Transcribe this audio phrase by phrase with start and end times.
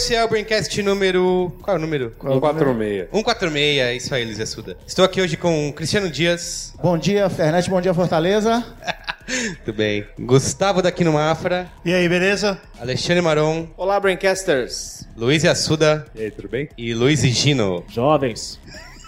[0.00, 1.54] esse é o Braincast número...
[1.60, 2.14] Qual é o número?
[2.22, 3.10] 146.
[3.12, 4.74] 146, é isso aí, Luiz Assuda.
[4.86, 6.72] Estou aqui hoje com Cristiano Dias.
[6.82, 7.68] Bom dia, Fernete.
[7.68, 8.64] Bom dia, Fortaleza.
[9.62, 10.06] Tudo bem.
[10.18, 11.70] Gustavo daqui no Mafra.
[11.84, 12.58] E aí, beleza?
[12.80, 13.68] Alexandre Maron.
[13.76, 15.06] Olá, Braincasters.
[15.14, 16.06] Luiz Assuda.
[16.14, 16.70] E aí, tudo bem?
[16.78, 17.84] E Luiz Gino.
[17.86, 18.58] Jovens.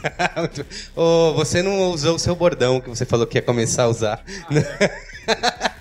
[0.94, 4.22] Ô, você não usou o seu bordão que você falou que ia começar a usar.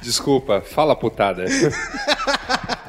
[0.01, 1.43] Desculpa, fala putada.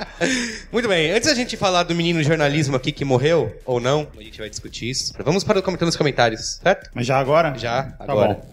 [0.71, 4.23] Muito bem, antes da gente falar do menino jornalismo aqui que morreu, ou não, a
[4.23, 5.13] gente vai discutir isso.
[5.25, 6.91] Vamos para o comentário nos comentários, certo?
[6.95, 7.57] Mas já agora?
[7.59, 8.41] Já, Tá agora.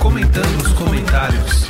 [0.00, 1.68] Comentando os comentários.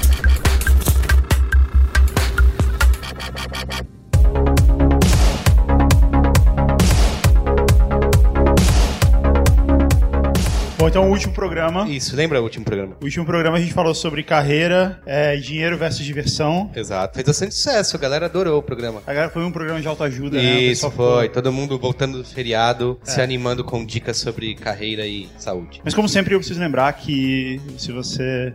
[10.81, 11.87] Bom, então o último programa.
[11.91, 12.97] Isso, lembra o último programa?
[13.03, 16.71] O último programa a gente falou sobre carreira, é, dinheiro versus diversão.
[16.75, 19.03] Exato, fez bastante sucesso, a galera adorou o programa.
[19.07, 20.55] Agora foi um programa de autoajuda, né?
[20.55, 21.29] O Isso, pessoal foi.
[21.29, 23.11] Todo mundo voltando do feriado, É.
[23.11, 25.83] se animando com dicas sobre carreira e saúde.
[25.85, 28.51] Mas como sempre, eu preciso lembrar que se você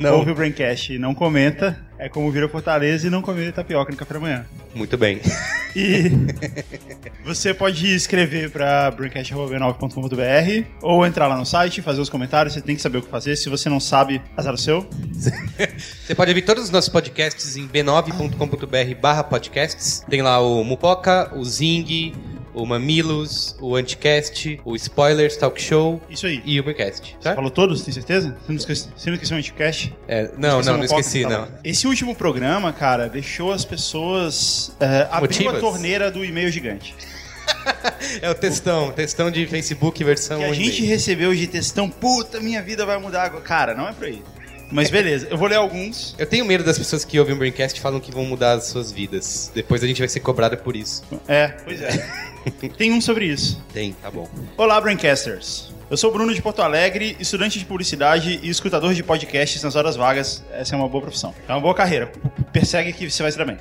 [0.00, 0.16] Não.
[0.16, 3.92] ouve o Braincast e não comenta, é como vir a Fortaleza e não comer tapioca
[3.92, 4.46] no café da manhã.
[4.74, 5.20] Muito bem.
[5.76, 6.10] E
[7.22, 12.74] você pode escrever para braincast.b9.com.br ou entrar lá no site, fazer os comentários, você tem
[12.74, 13.36] que saber o que fazer.
[13.36, 14.88] Se você não sabe, azar o seu.
[16.10, 20.02] Você pode ouvir todos os nossos podcasts em b9.com.br barra podcasts.
[20.08, 22.12] Tem lá o Mupoca, o Zing,
[22.54, 26.42] o Mamilos, o Anticast, o Spoilers Talk Show Isso aí.
[26.44, 27.16] e o Braincast.
[27.16, 27.36] Você Certo?
[27.36, 28.36] falou todos, tem certeza?
[28.40, 29.94] Você não esqueceu, você não esqueceu o Anticast?
[30.08, 31.48] É, não, não, não esqueci, Tá não.
[31.64, 34.72] Esse último programa, cara, deixou as pessoas.
[35.10, 35.56] Abriu Motivas?
[35.56, 36.94] a torneira do e-mail gigante.
[38.22, 42.62] É o textão, textão de Facebook versão Que a gente recebeu de textão, puta, minha
[42.62, 43.42] vida vai mudar agora.
[43.42, 44.22] Cara, não é por aí.
[44.70, 46.14] Mas beleza, eu vou ler alguns.
[46.18, 48.66] Eu tenho medo das pessoas que ouvem o Braincast e falam que vão mudar as
[48.66, 49.50] suas vidas.
[49.54, 51.02] Depois a gente vai ser cobrado por isso.
[51.26, 51.90] É, pois é.
[52.76, 53.60] Tem um sobre isso.
[53.72, 54.28] Tem, tá bom.
[54.56, 55.70] Olá, Braincasters.
[55.90, 59.74] Eu sou o Bruno de Porto Alegre, estudante de publicidade e escutador de podcasts nas
[59.74, 60.40] horas vagas.
[60.52, 61.34] Essa é uma boa profissão.
[61.48, 62.12] É uma boa carreira.
[62.52, 63.58] Persegue que você vai se dar bem.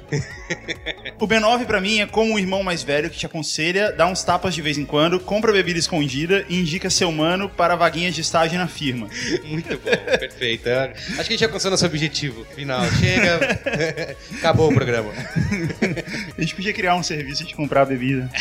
[1.20, 4.24] o B9 pra mim é como um irmão mais velho que te aconselha, dá uns
[4.24, 8.22] tapas de vez em quando, compra bebida escondida e indica seu mano para vaguinhas de
[8.22, 9.08] estágio na firma.
[9.46, 10.70] Muito bom, perfeito.
[10.70, 12.86] É, Acho que a gente alcançou nosso objetivo final.
[12.92, 13.60] Chega,
[14.38, 15.12] acabou o programa.
[16.38, 18.30] A gente podia criar um serviço de comprar bebida.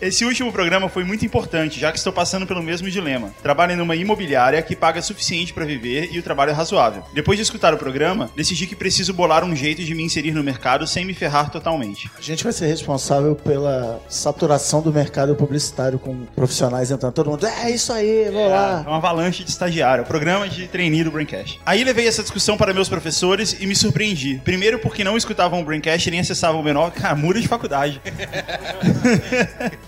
[0.00, 3.30] Esse último programa foi muito importante, já que estou passando pelo mesmo dilema.
[3.42, 7.02] Trabalho numa imobiliária que paga suficiente para viver e o trabalho é razoável.
[7.12, 10.42] Depois de escutar o programa, decidi que preciso bolar um jeito de me inserir no
[10.44, 12.08] mercado sem me ferrar totalmente.
[12.16, 17.12] A gente vai ser responsável pela saturação do mercado publicitário com profissionais entrando.
[17.12, 18.84] Todo mundo, é isso aí, vou É lá.
[18.86, 21.60] uma avalanche de estagiário, é programa de trainee do Braincast.
[21.66, 24.40] Aí levei essa discussão para meus professores e me surpreendi.
[24.44, 26.92] Primeiro porque não escutavam o Braincast e nem acessavam o B9.
[26.92, 28.00] Cara, muro de faculdade.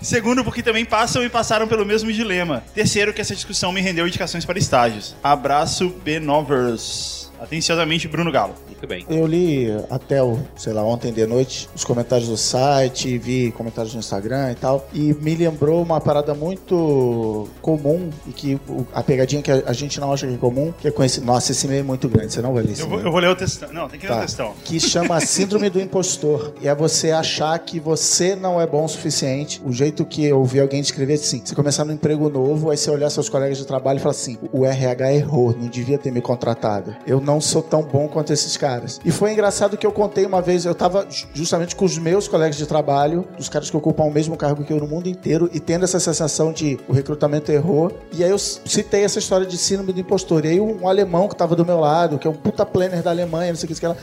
[0.00, 2.64] Segundo, porque também passam e passaram pelo mesmo dilema.
[2.74, 5.14] Terceiro, que essa discussão me rendeu indicações para estágios.
[5.22, 7.28] Abraço, B9ers.
[7.40, 8.54] Atenciosamente, Bruno Galo.
[8.80, 9.04] Muito bem.
[9.10, 13.92] Eu li até, o, sei lá, ontem de noite, os comentários do site, vi comentários
[13.92, 18.58] no Instagram e tal, e me lembrou uma parada muito comum e que
[18.94, 21.26] a pegadinha que a, gente não acha que é comum, que é conhecido.
[21.26, 23.20] Nossa, esse meio é muito grande, você não vai ler esse Eu vou, eu vou
[23.20, 23.70] ler o textão.
[23.70, 24.22] Não, tem que ler o Tá.
[24.22, 24.54] textão.
[24.64, 26.54] Que chama Síndrome do Impostor.
[26.62, 29.60] E é você achar que você não é bom o suficiente.
[29.62, 32.90] O jeito que eu vi alguém descrever assim: você começar num emprego novo, aí você
[32.90, 36.22] olhar seus colegas de trabalho e falar assim: o RH errou, não devia ter me
[36.22, 36.96] contratado.
[37.06, 38.69] Eu não sou tão bom quanto esses caras.
[39.04, 42.28] E foi engraçado que eu contei uma vez, eu tava ju- justamente com os meus
[42.28, 45.48] colegas de trabalho, os caras que ocupam o mesmo cargo que eu no mundo inteiro,
[45.52, 47.92] e tendo essa sensação de o recrutamento errou.
[48.12, 50.44] E aí eu citei essa história de síndrome do impostor.
[50.44, 53.10] E aí um alemão que tava do meu lado, que é um puta planner da
[53.10, 53.96] Alemanha, não sei o que, que ela.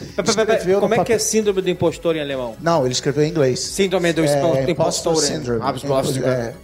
[0.58, 2.56] Escreveu Como é que é síndrome do impostor em alemão?
[2.62, 3.60] Não, ele escreveu em inglês.
[3.60, 4.70] Síndrome do impostor.
[4.70, 5.62] impostor syndrome.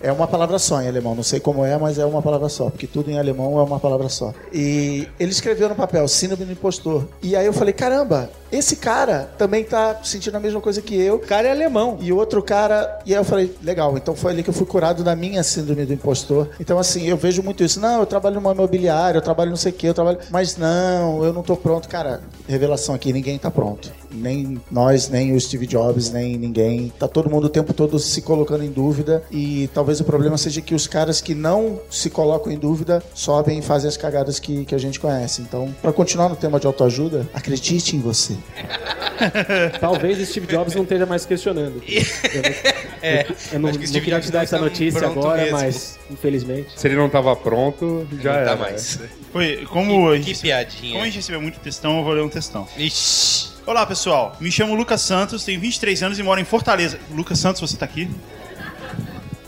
[0.02, 1.16] É, é uma palavra só em alemão.
[1.16, 2.70] Não sei como é, mas é uma palavra só.
[2.70, 4.34] Porque tudo em alemão é uma palavra só.
[4.52, 7.06] E ele escreveu no papel síndrome do impostor.
[7.22, 11.16] E aí eu falei, caramba, esse cara também tá sentindo a mesma coisa que eu.
[11.16, 11.98] O cara é alemão.
[12.00, 13.00] E outro cara.
[13.04, 15.86] E aí eu falei, legal, então foi ali que eu fui curado da minha síndrome
[15.86, 16.50] do impostor.
[16.60, 17.80] Então, assim, eu vejo muito isso.
[17.80, 20.20] Não, eu trabalho numa imobiliária, eu trabalho não sei o quê, eu trabalho.
[20.30, 21.90] Mas não, eu não tô pronto.
[21.90, 23.92] Cara, revelação aqui, ninguém tá pronto.
[24.12, 26.94] Nem nós, nem o Steve Jobs, nem ninguém.
[27.00, 29.24] Tá todo mundo o tempo todo se colocando em dúvida.
[29.32, 33.58] E talvez o problema seja que os caras que não se colocam em dúvida sobem
[33.58, 35.42] e fazem as cagadas que, que a gente conhece.
[35.42, 38.38] Então, pra continuar no tema de autoajuda, acredite em você.
[39.80, 41.82] Talvez Steve Jobs não esteja mais questionando.
[41.88, 42.02] Eu
[42.42, 45.58] não, É, eu não, que não queria te dar essa está notícia agora, mesmo.
[45.58, 46.70] mas infelizmente.
[46.76, 48.50] Se ele não tava pronto, já não era.
[48.52, 49.00] tá mais.
[49.32, 50.92] Foi, como, a Que piadinha.
[50.94, 52.68] como a gente recebeu muito textão, eu vou ler um textão.
[52.78, 53.52] Ixi.
[53.66, 54.36] Olá, pessoal.
[54.40, 57.00] Me chamo Lucas Santos, tenho 23 anos e moro em Fortaleza.
[57.12, 58.10] Lucas Santos, você tá aqui?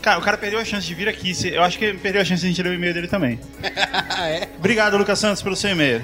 [0.00, 1.32] Cara, o cara perdeu a chance de vir aqui.
[1.52, 3.38] Eu acho que perdeu a chance de a gente ler o e-mail dele também.
[3.62, 4.48] é?
[4.56, 6.02] Obrigado, Lucas Santos, pelo seu e-mail.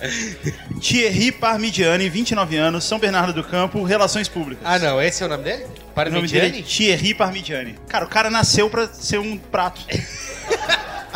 [0.80, 4.64] Thierry Parmigiani, 29 anos, São Bernardo do Campo, Relações Públicas.
[4.64, 5.64] Ah, não, esse é o nome dele?
[5.64, 6.62] o nome dele é Parmigiani?
[6.62, 7.78] Thierry Parmigiani.
[7.88, 9.80] Cara, o cara nasceu pra ser um prato.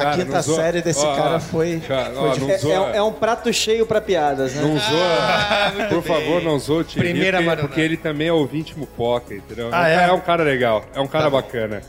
[0.03, 1.81] A Cara, quinta não zoa- série desse Ó, cara foi.
[1.87, 4.63] cara, foi de- É, zoa- é- é um prato cheio pra piadas, né?
[4.63, 5.89] Não zoa.
[5.89, 9.69] Por favor, não zoa o Thierry, Primeira porque, porque ele também é ouvinte mupoca, entendeu?
[9.73, 9.95] Ah, é?
[9.95, 10.09] é?
[10.09, 11.81] é um cara legal, é um cara Tá bacana.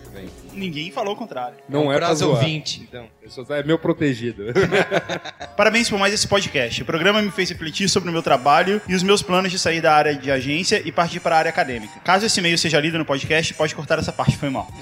[0.56, 1.56] Ninguém falou o contrário.
[1.68, 2.38] Não é, pra prazo zoar.
[2.38, 3.08] ouvinte, então.
[3.24, 4.54] Eu sou- É meu protegido.
[5.58, 6.80] Parabéns por mais esse podcast.
[6.84, 9.82] O programa me fez refletir sobre o meu trabalho e os meus planos de sair
[9.82, 12.00] da área de agência e partir para a área acadêmica.
[12.04, 14.68] Caso esse e-mail seja lido no podcast, pode cortar essa parte, foi mal.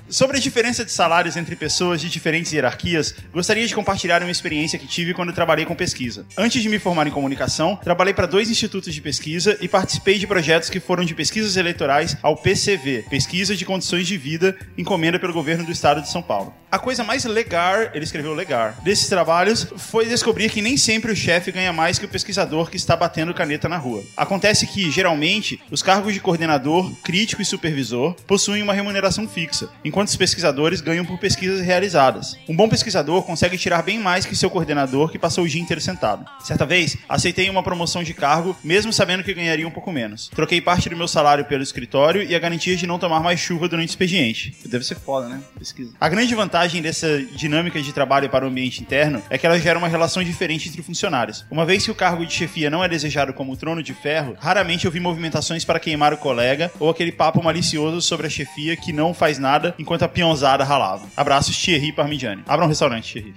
[0.09, 4.79] Sobre a diferença de salários entre pessoas de diferentes hierarquias, gostaria de compartilhar uma experiência
[4.79, 6.25] que tive quando trabalhei com pesquisa.
[6.37, 10.27] Antes de me formar em comunicação, trabalhei para dois institutos de pesquisa e participei de
[10.27, 15.33] projetos que foram de pesquisas eleitorais ao PCV, Pesquisa de Condições de Vida, encomenda pelo
[15.33, 16.55] governo do estado de São Paulo.
[16.71, 21.17] A coisa mais legal, ele escreveu legal, desses trabalhos foi descobrir que nem sempre o
[21.17, 24.03] chefe ganha mais que o pesquisador que está batendo caneta na rua.
[24.17, 30.09] Acontece que, geralmente, os cargos de coordenador, crítico e supervisor possuem uma remuneração fixa, enquanto
[30.09, 32.37] os pesquisadores ganham por pesquisas realizadas.
[32.49, 35.81] Um bom pesquisador consegue tirar bem mais que seu coordenador que passou o dia inteiro
[35.81, 36.25] sentado.
[36.45, 40.29] Certa vez, aceitei uma promoção de cargo, mesmo sabendo que ganharia um pouco menos.
[40.29, 43.69] Troquei parte do meu salário pelo escritório e a garantia de não tomar mais chuva
[43.69, 44.55] durante o expediente.
[44.67, 45.41] Deve ser foda, né?
[45.59, 45.93] Pesquisa.
[46.01, 49.79] A grande vantagem dessa dinâmica de trabalho para o ambiente interno é que ela gera
[49.79, 51.45] uma relação diferente entre funcionários.
[51.51, 54.37] Uma vez que o cargo de chefia não é desejado como o trono de ferro,
[54.39, 58.77] raramente eu vi movimentações para queimar o colega ou aquele papo malicioso sobre a chefia
[58.77, 61.07] que não faz nada enquanto a peãozada ralava.
[61.17, 62.43] Abraços, Thierry Parmigiani.
[62.47, 63.35] Abra um restaurante, Thierry.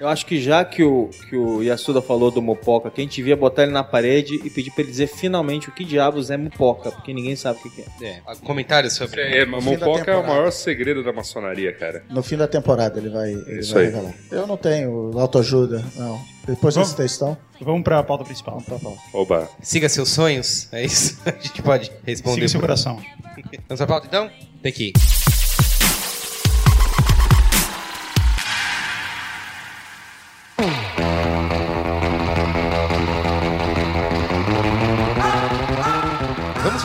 [0.00, 3.16] Eu acho que já que o, que o Yasuda falou do Mupoca, que a gente
[3.16, 6.36] devia botar ele na parede e pedir pra ele dizer finalmente o que diabos é
[6.36, 8.08] Mupoca, porque ninguém sabe o que, que é.
[8.08, 9.20] É, comentários sobre.
[9.20, 12.04] É, mas Mopoca é o maior segredo da maçonaria, cara.
[12.08, 13.90] No fim da temporada ele vai, ele Isso vai aí.
[13.90, 14.14] revelar.
[14.30, 16.20] Eu não tenho autoajuda, não.
[16.46, 18.54] Depois desse textão, Vamos para a pauta principal.
[18.54, 18.98] vamos pra pauta.
[19.12, 19.50] Oba.
[19.60, 21.20] Siga seus sonhos, é isso?
[21.26, 22.36] A gente pode responder.
[22.36, 22.96] Siga seu coração.
[23.68, 24.30] Vamos pra pauta então?
[24.62, 24.92] Tem que ir.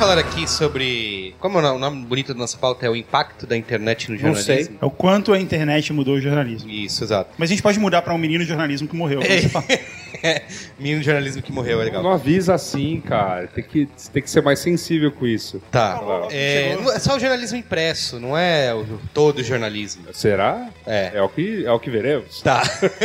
[0.03, 1.33] Falar aqui sobre.
[1.39, 4.43] Como o nome bonito da nossa pauta é o impacto da internet no Não sei.
[4.43, 4.77] jornalismo?
[4.81, 6.69] É o quanto a internet mudou o jornalismo.
[6.69, 7.33] Isso, exato.
[7.37, 9.21] Mas a gente pode mudar para um menino de jornalismo que morreu.
[9.49, 9.65] fala.
[10.77, 12.03] Menino de jornalismo que morreu, é legal.
[12.03, 13.47] Não avisa assim, cara.
[13.47, 15.61] Tem que, tem que ser mais sensível com isso.
[15.71, 16.01] Tá.
[16.29, 20.03] É, é só o jornalismo impresso, não é o, todo o jornalismo.
[20.13, 20.69] Será?
[20.85, 21.11] É.
[21.15, 22.41] É o que, é o que veremos.
[22.41, 22.61] Tá.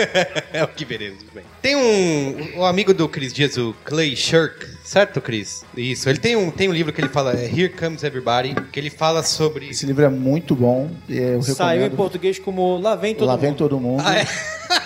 [0.52, 1.24] é o que veremos.
[1.34, 1.44] Bem.
[1.62, 5.64] Tem um, um amigo do Chris Dias, o Clay Shirk, certo, Chris?
[5.76, 6.08] Isso.
[6.08, 8.90] Ele tem um, tem um livro que ele fala, é Here Comes Everybody, que ele
[8.90, 9.68] fala sobre.
[9.70, 11.96] Esse livro é muito bom e eu Saiu em recomendo.
[11.96, 13.40] português como Lá vem todo Lá mundo.
[13.42, 14.02] vem todo mundo.
[14.04, 14.26] Ah, é?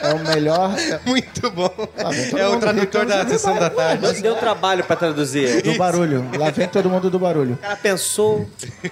[0.02, 0.74] É o melhor.
[0.78, 1.68] é- Muito bom.
[2.10, 4.02] vem todo É o mundo, tradutor da sessão da tarde.
[4.02, 5.62] Não deu trabalho pra traduzir.
[5.62, 6.24] Do barulho.
[6.38, 7.54] Lá vem todo mundo do barulho.
[7.54, 8.46] O cara pensou.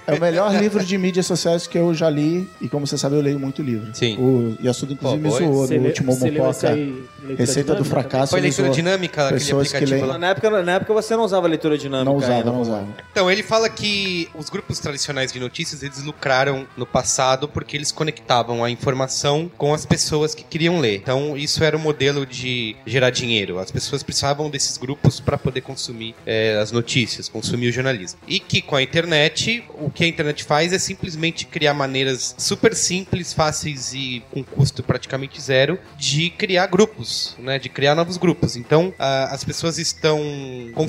[0.06, 2.48] É o melhor livro de mídias sociais que eu já li.
[2.60, 3.94] E como você sabe, eu leio muito livro.
[3.94, 4.16] Sim.
[4.18, 6.68] O Yasuda, inclusive, me zoou Você no último você leu esse Mupoca.
[6.74, 6.84] aí,
[7.22, 8.00] leitura Receita do dinâmica?
[8.00, 8.30] fracasso.
[8.30, 10.18] Foi ele leitura zoou dinâmica, aquele pessoas que aplicativo leem- lá.
[10.18, 12.10] Na época, na época você não usava leitura dinâmica.
[12.10, 12.52] Não usava, ainda.
[12.52, 12.86] não usava.
[13.10, 17.92] Então, ele fala que os grupos tradicionais de notícias, eles lucraram no passado porque eles
[17.92, 20.96] conectavam a informação com as pessoas que queriam ler.
[20.96, 23.58] Então, isso era o modelo de gerar dinheiro.
[23.58, 28.18] As pessoas precisavam desses grupos para poder consumir é, as notícias, consumir o jornalismo.
[28.26, 32.74] E que com a internet, o que a internet faz é simplesmente criar maneiras super
[32.74, 37.58] simples, fáceis e com custo praticamente zero de criar grupos, né?
[37.58, 38.56] De criar novos grupos.
[38.56, 40.20] Então, a- as pessoas estão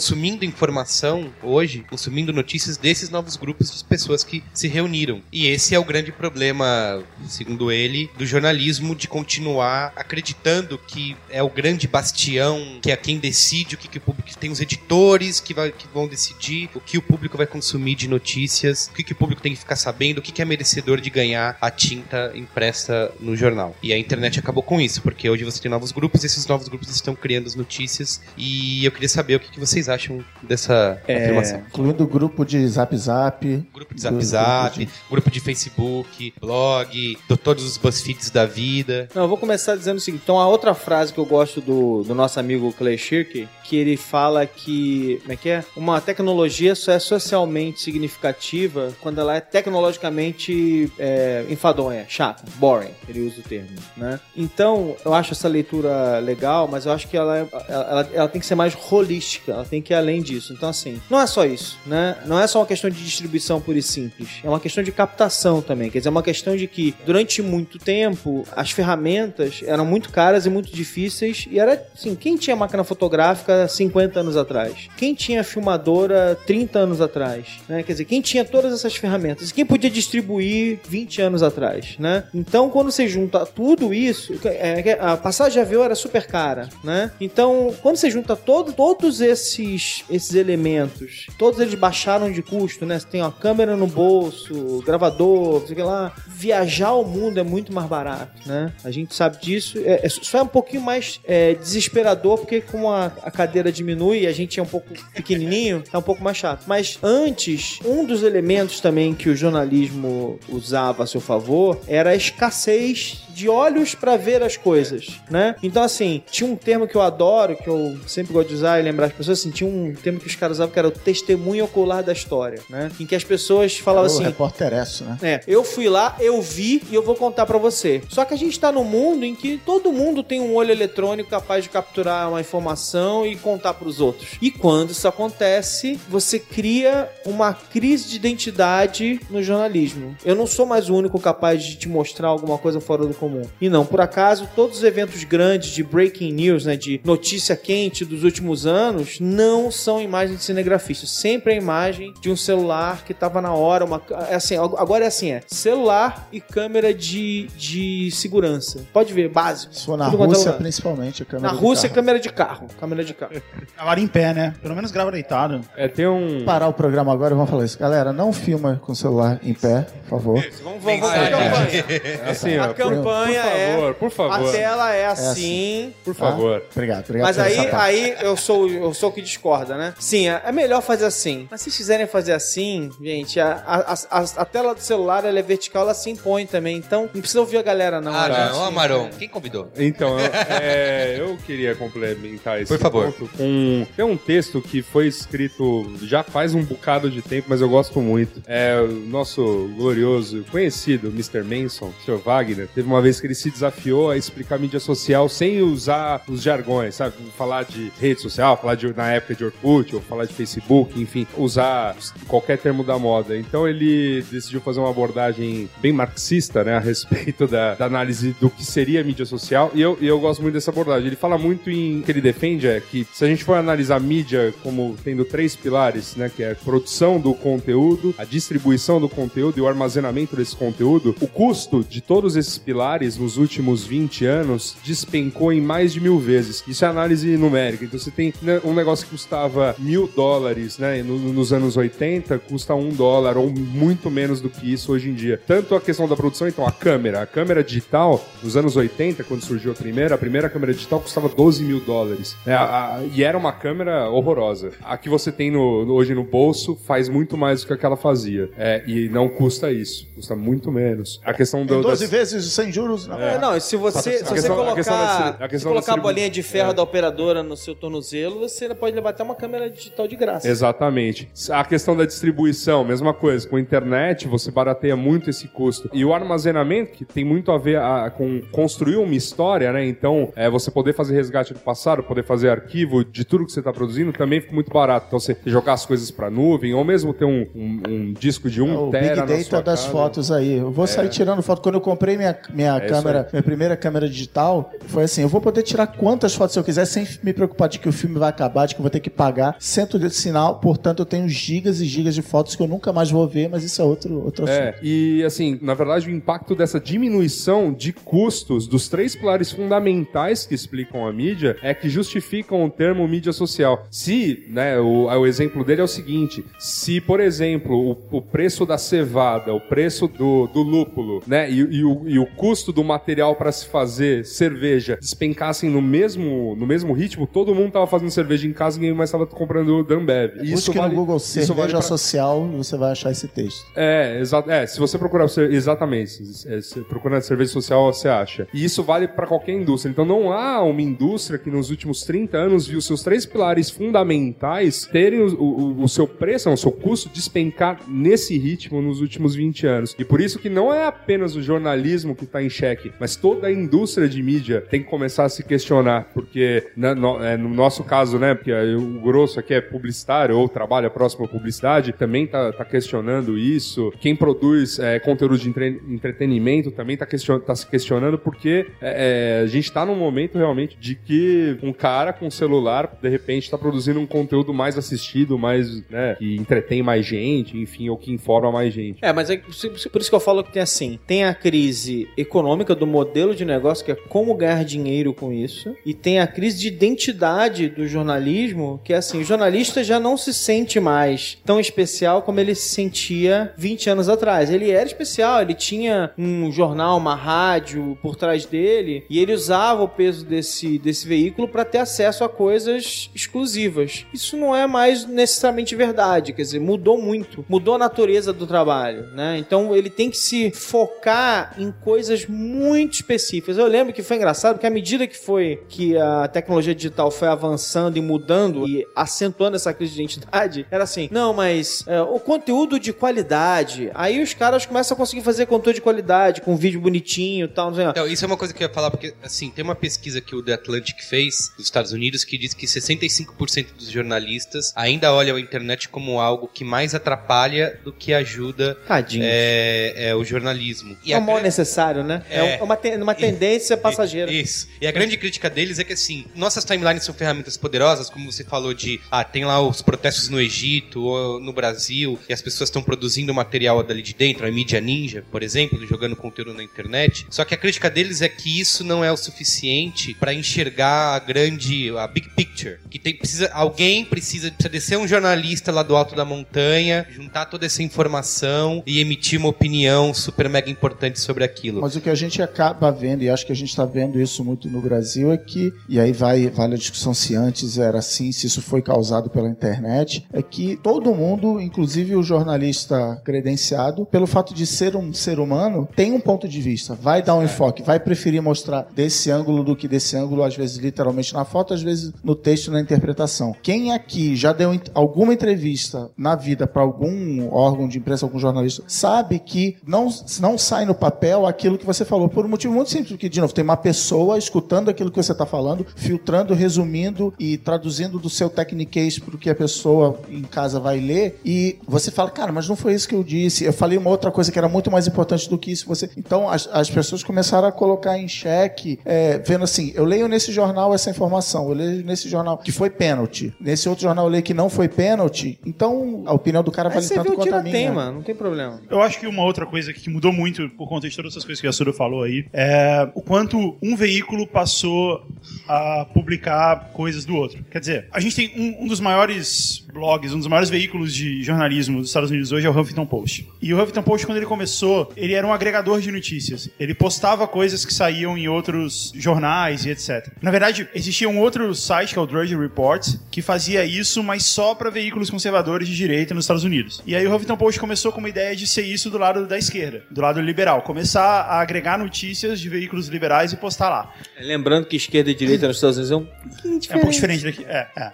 [0.01, 5.21] consumindo informação hoje, consumindo notícias desses novos grupos de pessoas que se reuniram.
[5.31, 11.43] E esse é o grande problema, segundo ele, do jornalismo de continuar acreditando que é
[11.43, 15.39] o grande bastião, que é quem decide o que, que o público tem os editores
[15.39, 19.03] que, vai- que vão decidir o que o público vai consumir de notícias, o que,
[19.03, 21.69] que o público tem que ficar sabendo, o que, que é merecedor de ganhar a
[21.69, 23.75] tinta impressa no jornal.
[23.83, 26.89] E a internet acabou com isso, porque hoje você tem novos grupos, esses novos grupos
[26.89, 31.59] estão criando as notícias, e eu queria saber o que, que vocês acham dessa afirmação.
[31.67, 33.45] Incluindo o grupo de Zap Zap.
[33.73, 39.07] Grupo de Zap Zap, grupo de Facebook, blog, do todos os BuzzFeeds da vida.
[39.13, 40.21] Não, eu vou começar dizendo o seguinte.
[40.23, 43.95] Então, a outra frase que eu gosto do, do nosso amigo Clay Shirky, que ele
[43.97, 45.63] fala que, como é que é?
[45.75, 53.21] Uma tecnologia só é socialmente significativa quando ela é tecnologicamente é, enfadonha, chata, boring, ele
[53.21, 54.19] usa o termo, né?
[54.35, 58.39] Então, eu acho essa leitura legal, mas eu acho que ela, é- ela, ela tem
[58.41, 60.53] que ser mais holística, ela tem que ir além disso.
[60.53, 62.17] Então, assim, não é só isso, né?
[62.25, 65.61] Não é só uma questão de distribuição pura e simples, é uma questão de captação
[65.61, 70.09] também, quer dizer, é uma questão de que durante muito tempo as ferramentas eram muito
[70.09, 74.89] caras e muito difíceis e era assim, quem tinha máquina fotográfica 50 anos atrás?
[74.97, 77.59] Quem tinha filmadora 30 anos atrás?
[77.67, 77.83] Né?
[77.83, 79.51] Quer dizer, quem tinha todas essas ferramentas?
[79.51, 81.95] Quem podia distribuir 20 anos atrás?
[81.97, 82.23] Né?
[82.33, 87.11] Então, quando você junta tudo isso, é, a passagem de avião era super cara, né?
[87.19, 92.99] Então, quando você junta todo, todos esses, esses elementos, todos eles baixaram de custo, né?
[92.99, 96.13] Você tem uma câmera no bolso, gravador, sei lá.
[96.27, 98.73] Viajar o mundo é muito mais barato, né?
[98.83, 99.77] A gente sabe disso.
[99.79, 104.21] É, é- só é um pouquinho mais é, desesperador, porque como a, a cadeira diminui
[104.21, 106.63] e a gente é um pouco pequenininho, é um pouco mais chato.
[106.67, 112.15] Mas antes, um dos elementos também que o jornalismo usava a seu favor era a
[112.15, 115.55] escassez de olhos para ver as coisas, né?
[115.63, 118.83] Então, assim, tinha um termo que eu adoro, que eu sempre gosto de usar e
[118.83, 121.65] lembrar as pessoas, assim, tinha um termo que os caras usavam que era o testemunho
[121.65, 122.91] ocular da história, né?
[122.99, 125.17] Em que as pessoas falavam o assim, repórter Esso, né?
[125.21, 128.01] é, eu fui lá, eu vi e eu vou contar pra você.
[128.09, 131.29] Só que a gente tá num mundo em que todo mundo tem um olho eletrônico
[131.29, 134.37] capaz de capturar uma informação e contar pros outros.
[134.41, 140.15] E quando isso acontece, você cria uma crise de identidade no jornalismo.
[140.23, 143.30] Eu não sou mais o único capaz de te mostrar alguma coisa fora do comum.
[143.59, 148.03] E não, por acaso, todos os eventos grandes de breaking news, né, de notícia quente
[148.03, 151.05] dos últimos anos, não são imagens de cinegrafista.
[151.05, 155.07] Sempre é imagem de um celular que tava na hora, uma, é assim, agora é
[155.07, 158.85] assim, é celular e câmera de, de segurança.
[158.91, 159.73] Pode ver, básico.
[159.73, 161.95] Se for na é Rússia, principalmente, a câmera Na Rússia, carro.
[161.95, 162.67] câmera de carro.
[162.79, 163.31] Câmera de carro.
[163.75, 164.53] Gravar em pé, né?
[164.61, 165.61] Pelo menos grava deitado.
[165.75, 166.43] É, tem um.
[166.45, 167.77] Parar o programa agora e vamos falar isso.
[167.77, 170.41] Galera, não filma com o celular em pé, por favor.
[170.63, 171.85] Vamos, vamos, vamos pra campanha.
[172.29, 172.73] Assim, A ó,
[173.11, 173.93] por, campanha por favor, é.
[173.93, 174.49] por favor.
[174.49, 175.31] A tela é assim.
[175.31, 175.93] assim.
[176.03, 176.63] Por favor.
[176.71, 179.93] Obrigado, obrigado Mas aí, aí eu sou eu sou o que discorda, né?
[179.99, 181.47] Sim, é é melhor fazer assim.
[181.49, 185.39] Mas se vocês quiserem fazer assim, gente, a, a, a, a tela do celular ela
[185.39, 186.77] é vertical, ela se impõe também.
[186.77, 188.13] Então não precisa ouvir a galera, não.
[188.13, 189.69] Ah, gente- não, Amaron, quem convidou?
[189.77, 193.05] Então, eu, é, eu queria complementar esse Por favor.
[193.05, 193.85] ponto com...
[193.95, 198.01] Tem um texto que foi escrito já faz um bocado de tempo, mas eu gosto
[198.01, 198.41] muito.
[198.47, 201.43] É o nosso glorioso, conhecido Mr.
[201.43, 202.17] Manson, o Sr.
[202.23, 206.41] Wagner, teve uma vez que ele se desafiou a explicar mídia social sem usar os
[206.41, 207.15] jargões, sabe?
[207.37, 211.27] Falar de rede social, falar de, na época de Orkut, ou falar de Facebook, enfim,
[211.37, 211.95] usar
[212.27, 213.37] qualquer termo da moda.
[213.37, 218.49] Então ele decidiu fazer uma abordagem bem marxista, né, a respeito da, da análise do
[218.49, 221.07] que seria mídia social, e eu, eu gosto muito dessa abordagem.
[221.07, 224.53] Ele fala muito em que ele defende é que se a gente for analisar mídia
[224.63, 229.57] como tendo três pilares, né, que é a produção do conteúdo, a distribuição do conteúdo
[229.57, 234.75] e o armazenamento desse conteúdo, o custo de todos esses pilares nos últimos 20 anos
[234.83, 236.63] despencou em mais de mil vezes.
[236.67, 237.85] Isso é análise numérica.
[237.85, 242.37] Então você tem né, um negócio que custava mil dólares, né, no- nos anos 80,
[242.39, 245.39] custa um dólar ou muito menos do que isso hoje em dia.
[245.47, 247.21] Tanto a questão da produção, então a câmera.
[247.21, 251.29] A câmera digital, nos anos 80, quando surgiu a primeira, a primeira câmera digital custava
[251.29, 252.35] 12 mil dólares.
[252.45, 254.71] né, a- a- e era uma câmera horrorosa.
[254.83, 258.49] A que você tem no- hoje no bolso faz muito mais do que aquela fazia.
[258.57, 260.07] É, e não custa isso.
[260.15, 261.19] Custa muito menos.
[261.23, 263.19] A questão do, Em 12 das- vezes sem juros, não.
[263.19, 265.05] É, não, e se você, se você questão- a colocar, questão da
[265.39, 266.73] distri- a se colocar a bolinha de ferro É.
[266.73, 270.47] da operadora no seu tornozelo, você pode levar até uma câmera digital de graça.
[270.47, 271.29] Exatamente.
[271.49, 273.47] A questão da distribuição, mesma coisa.
[273.47, 275.89] Com a internet, você barateia muito esse custo.
[275.93, 279.85] E o armazenamento, que tem muito a ver a- com construir uma história, né?
[279.85, 283.59] Então, é, você poder fazer resgate do passado, poder fazer arquivo de tudo que você
[283.59, 285.05] está produzindo, também fica muito barato.
[285.07, 288.61] Então, você jogar as coisas para nuvem, ou mesmo ter um, um- um disco de
[288.61, 289.91] um o tera Big na sua Data das casa.
[289.91, 290.57] fotos aí.
[290.57, 291.61] Eu vou sair tirando foto.
[291.61, 295.41] Quando eu comprei minha, minha É câmera, minha primeira câmera digital, foi assim: eu vou
[295.41, 298.65] poder tirar quantas fotos eu quiser sem me preocupar de que o filme vai acabar,
[298.65, 300.59] de que eu vou ter que pagar centro de sinal.
[300.59, 303.63] Portanto, eu tenho gigas e gigas de fotos que eu nunca mais vou ver, mas
[303.63, 304.59] isso é outro, outro assunto.
[304.59, 310.45] É, e assim, na verdade, o impacto dessa diminuição de custos dos três pilares fundamentais
[310.45, 313.85] que explicam a mídia é que justificam o termo mídia social.
[313.89, 317.75] Se, né, o, o exemplo dele é o seguinte: se, por exemplo,
[318.11, 322.19] o, o preço da cevada, o preço do, do lúpulo, né, e, e o, e
[322.19, 327.55] o custo do material para se fazer cerveja despencassem no mesmo, no mesmo ritmo, todo
[327.55, 330.33] mundo tava fazendo cerveja em casa e ninguém mais estava comprando Danbev.
[330.43, 333.65] E Busque no Google isso cerveja vale pra- social você vai achar esse texto.
[333.75, 334.51] é, exato.
[334.51, 338.47] É, se você procurar exatamente, se, é, se procurando cerveja social, você acha.
[338.53, 339.89] E isso vale para qualquer indústria.
[339.91, 344.85] Então não há uma indústria que nos últimos 30 anos viu seus três pilares fundamentais
[344.91, 349.35] terem o, o- o seu preço, não, o seu custo despencar nesse ritmo nos últimos
[349.35, 349.95] 20 anos.
[349.97, 353.47] E por isso que não é apenas o jornalismo que está em xeque, mas toda
[353.47, 357.49] a indústria de mídia tem que começar a se questionar, porque na- no, é, no
[357.49, 362.27] nosso caso, né, porque o grosso aqui é publicitário ou trabalha próximo à publicidade, também
[362.27, 363.91] tá, tá questionando isso.
[363.99, 369.39] Quem produz é, conteúdo de entre- entretenimento também tá, question, tá se questionando, porque é,
[369.39, 373.49] é, a gente tá num momento realmente de que um cara com celular, de repente,
[373.49, 378.11] tá produzindo um conteúdo mais assistido, mais, né, que entretém mais gente, enfim, ou que
[378.11, 378.99] informa mais gente.
[379.01, 382.40] É, mas é por isso que eu falo que tem assim: tem a crise econômica
[382.75, 386.59] do modelo de negócio, que é como ganhar dinheiro com isso, e tem a crise
[386.59, 391.59] de identidade do jornalismo, que é assim: o jornalista já não se sente mais tão
[391.59, 394.49] especial como ele se sentia 20 anos atrás.
[394.49, 399.83] Ele era especial, ele tinha um jornal, uma rádio por trás dele, e ele usava
[399.83, 404.05] o peso desse, desse veículo para ter acesso a coisas exclusivas.
[404.13, 409.07] Isso não é mais necessariamente verdade, quer dizer, mudou muito, mudou a natureza do trabalho,
[409.13, 409.37] né?
[409.37, 413.57] Então ele tem que se focar em coisas muito específicas.
[413.57, 417.27] Eu lembro que foi engraçado que à medida que foi que a tecnologia digital foi
[417.27, 422.19] avançando e mudando e acentuando essa crise de identidade, era assim, não, mas é, o
[422.19, 426.81] conteúdo de qualidade, aí os caras começam a conseguir fazer conteúdo de qualidade com vídeo
[426.81, 427.91] bonitinho e tal, não sei lá.
[427.91, 430.35] Então, isso é uma coisa que eu ia falar, porque, assim, tem uma pesquisa que
[430.35, 435.35] o The Atlantic fez, dos Estados Unidos, que diz que 65% dos jornalistas ainda olham
[435.35, 438.77] a internet como algo que mais atrapalha do que ajuda
[439.21, 440.97] é, é, o jornalismo.
[441.05, 442.10] E É mal gran- necessário, né?
[442.29, 442.63] É, É.
[442.63, 444.31] uma, ten- uma tendência passageira.
[444.31, 444.67] Isso.
[444.79, 448.43] E a grande crítica deles é que, assim, nossas timelines são ferramentas poderosas, como você
[448.43, 452.69] falou de, ah, tem lá os protestos no Egito ou no Brasil, e as pessoas
[452.69, 457.25] estão produzindo material dali de dentro, a mídia ninja, por exemplo, jogando conteúdo na internet.
[457.29, 461.19] Só que a crítica deles é que isso não é o suficiente para enxergar a
[461.19, 462.77] grande, a big picture.
[462.89, 467.45] Que tem, precisa, alguém precisa, precisa descer um jornalista lá do alto da montanha, juntar
[467.45, 471.81] toda essa informação e emitir uma opinião super mega importante sobre aquilo.
[471.81, 474.43] Mas o que a gente acaba vendo, e acho que a gente está vendo isso
[474.43, 478.31] muito no Brasil, é que, e aí vai, vale a discussão se antes era assim,
[478.31, 484.27] se isso foi causado pela internet, é que todo mundo, inclusive o jornalista credenciado, pelo
[484.27, 487.83] fato de ser um ser humano, tem um ponto de vista, vai dar um enfoque,
[487.83, 491.81] vai preferir mostrar desse ângulo do que desse ângulo, às vezes literalmente na foto, às
[491.81, 493.55] vezes no texto, na interpretação.
[493.61, 498.83] Quem aqui já deu alguma entrevista na vida para algum órgão de imprensa, algum jornalista,
[498.87, 500.09] sabe que não,
[500.39, 503.39] não sai no papel aquilo que você falou, por um motivo muito simples, porque, de
[503.39, 508.29] novo, tem uma pessoa escutando aquilo que você está falando, filtrando, resumindo e traduzindo do
[508.29, 512.51] seu techniquez para o que a pessoa em casa vai ler, e você fala, cara,
[512.51, 514.91] mas não foi isso que eu disse, eu falei uma outra coisa que era muito
[514.91, 515.87] mais importante do que isso.
[515.87, 516.09] Você...
[516.17, 520.51] Então, as, as pessoas começaram a colocar em xeque, é, vendo assim, eu leio nesse
[520.51, 524.43] jornal essa informação, eu leio nesse jornal que foi pênalti, nesse outro jornal eu leio
[524.43, 527.75] que não foi pênalti, então a opinião do cara vale tanto quanto a minha.
[527.75, 528.81] tiratema, não tem problema.
[528.89, 531.61] Eu acho que uma outra coisa que mudou muito por conta de todas essas coisas
[531.61, 535.25] que a Falou aí é o quanto um veículo passou
[535.67, 537.63] a publicar coisas do outro.
[537.71, 541.43] Quer dizer, a gente tem um, um dos maiores blogs, um dos maiores veículos de
[541.43, 543.47] jornalismo dos Estados Unidos hoje é o Huffington Post.
[543.61, 546.69] E o Huffington Post, quando ele começou, ele era um agregador de notícias.
[546.79, 550.31] Ele postava coisas que saíam em outros jornais e etc.
[550.41, 554.45] Na verdade, existia um outro site, que é o Drudge Report, que fazia isso, mas
[554.45, 557.01] só para veículos conservadores de direita nos Estados Unidos.
[557.05, 559.57] E aí o Huffington Post começou com uma ideia de ser isso do lado da
[559.57, 560.81] esquerda, do lado liberal.
[560.81, 564.13] Começar a agregar notícias de veículos liberais e postar lá.
[564.39, 567.43] Lembrando que esquerda e direita nos Estados Unidos é um pouquinho É um pouco diferente
[567.45, 567.65] daqui.
[567.67, 568.11] É, é.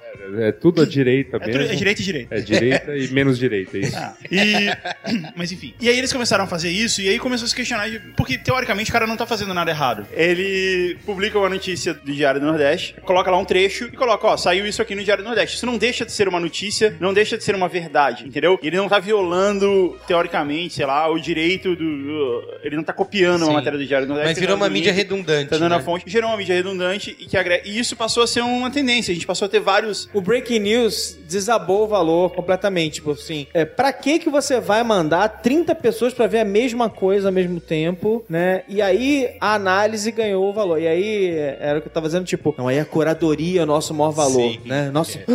[0.48, 1.62] É tudo à direita É, mesmo.
[1.62, 2.36] tudo- é direita e direita.
[2.36, 3.96] É direita e menos direita, é isso.
[3.98, 4.68] Ah, e...
[5.36, 5.74] Mas enfim.
[5.80, 8.38] E aí eles começaram a fazer isso, e aí começou a se questionar, de- porque
[8.38, 10.06] teoricamente o cara não tá fazendo nada errado.
[10.12, 14.36] Ele publica uma notícia do Diário do Nordeste, coloca lá um trecho e coloca, ó,
[14.38, 15.56] saiu isso aqui no Diário do Nordeste.
[15.56, 18.60] Isso não deixa de ser uma notícia, não deixa de ser uma verdade, entendeu?
[18.62, 22.44] Ele não tá violando, teoricamente, sei lá, o direito do...
[22.64, 23.47] Ele não tá copiando.
[23.48, 24.34] Uma matéria do Diário do Nordeste.
[24.34, 25.50] Mas virou uma mídia redundante.
[25.50, 25.84] Tá dando a né?
[25.84, 26.04] fonte.
[26.08, 27.68] Gerou uma mídia redundante e que agrega...
[27.68, 29.12] E isso passou a ser uma tendência.
[29.12, 30.10] A gente passou a ter vários...
[30.14, 32.96] O Breaking News desabou o valor completamente.
[32.96, 36.90] Tipo assim, é, pra que que você vai mandar 30 pessoas pra ver a mesma
[36.90, 38.64] coisa ao mesmo tempo, né?
[38.68, 40.80] E aí a análise ganhou o valor.
[40.80, 43.64] E aí é, era o que eu tava dizendo, tipo, não, aí a curadoria é
[43.64, 44.90] o nosso maior valor, Sim, né?
[44.92, 45.18] Nosso...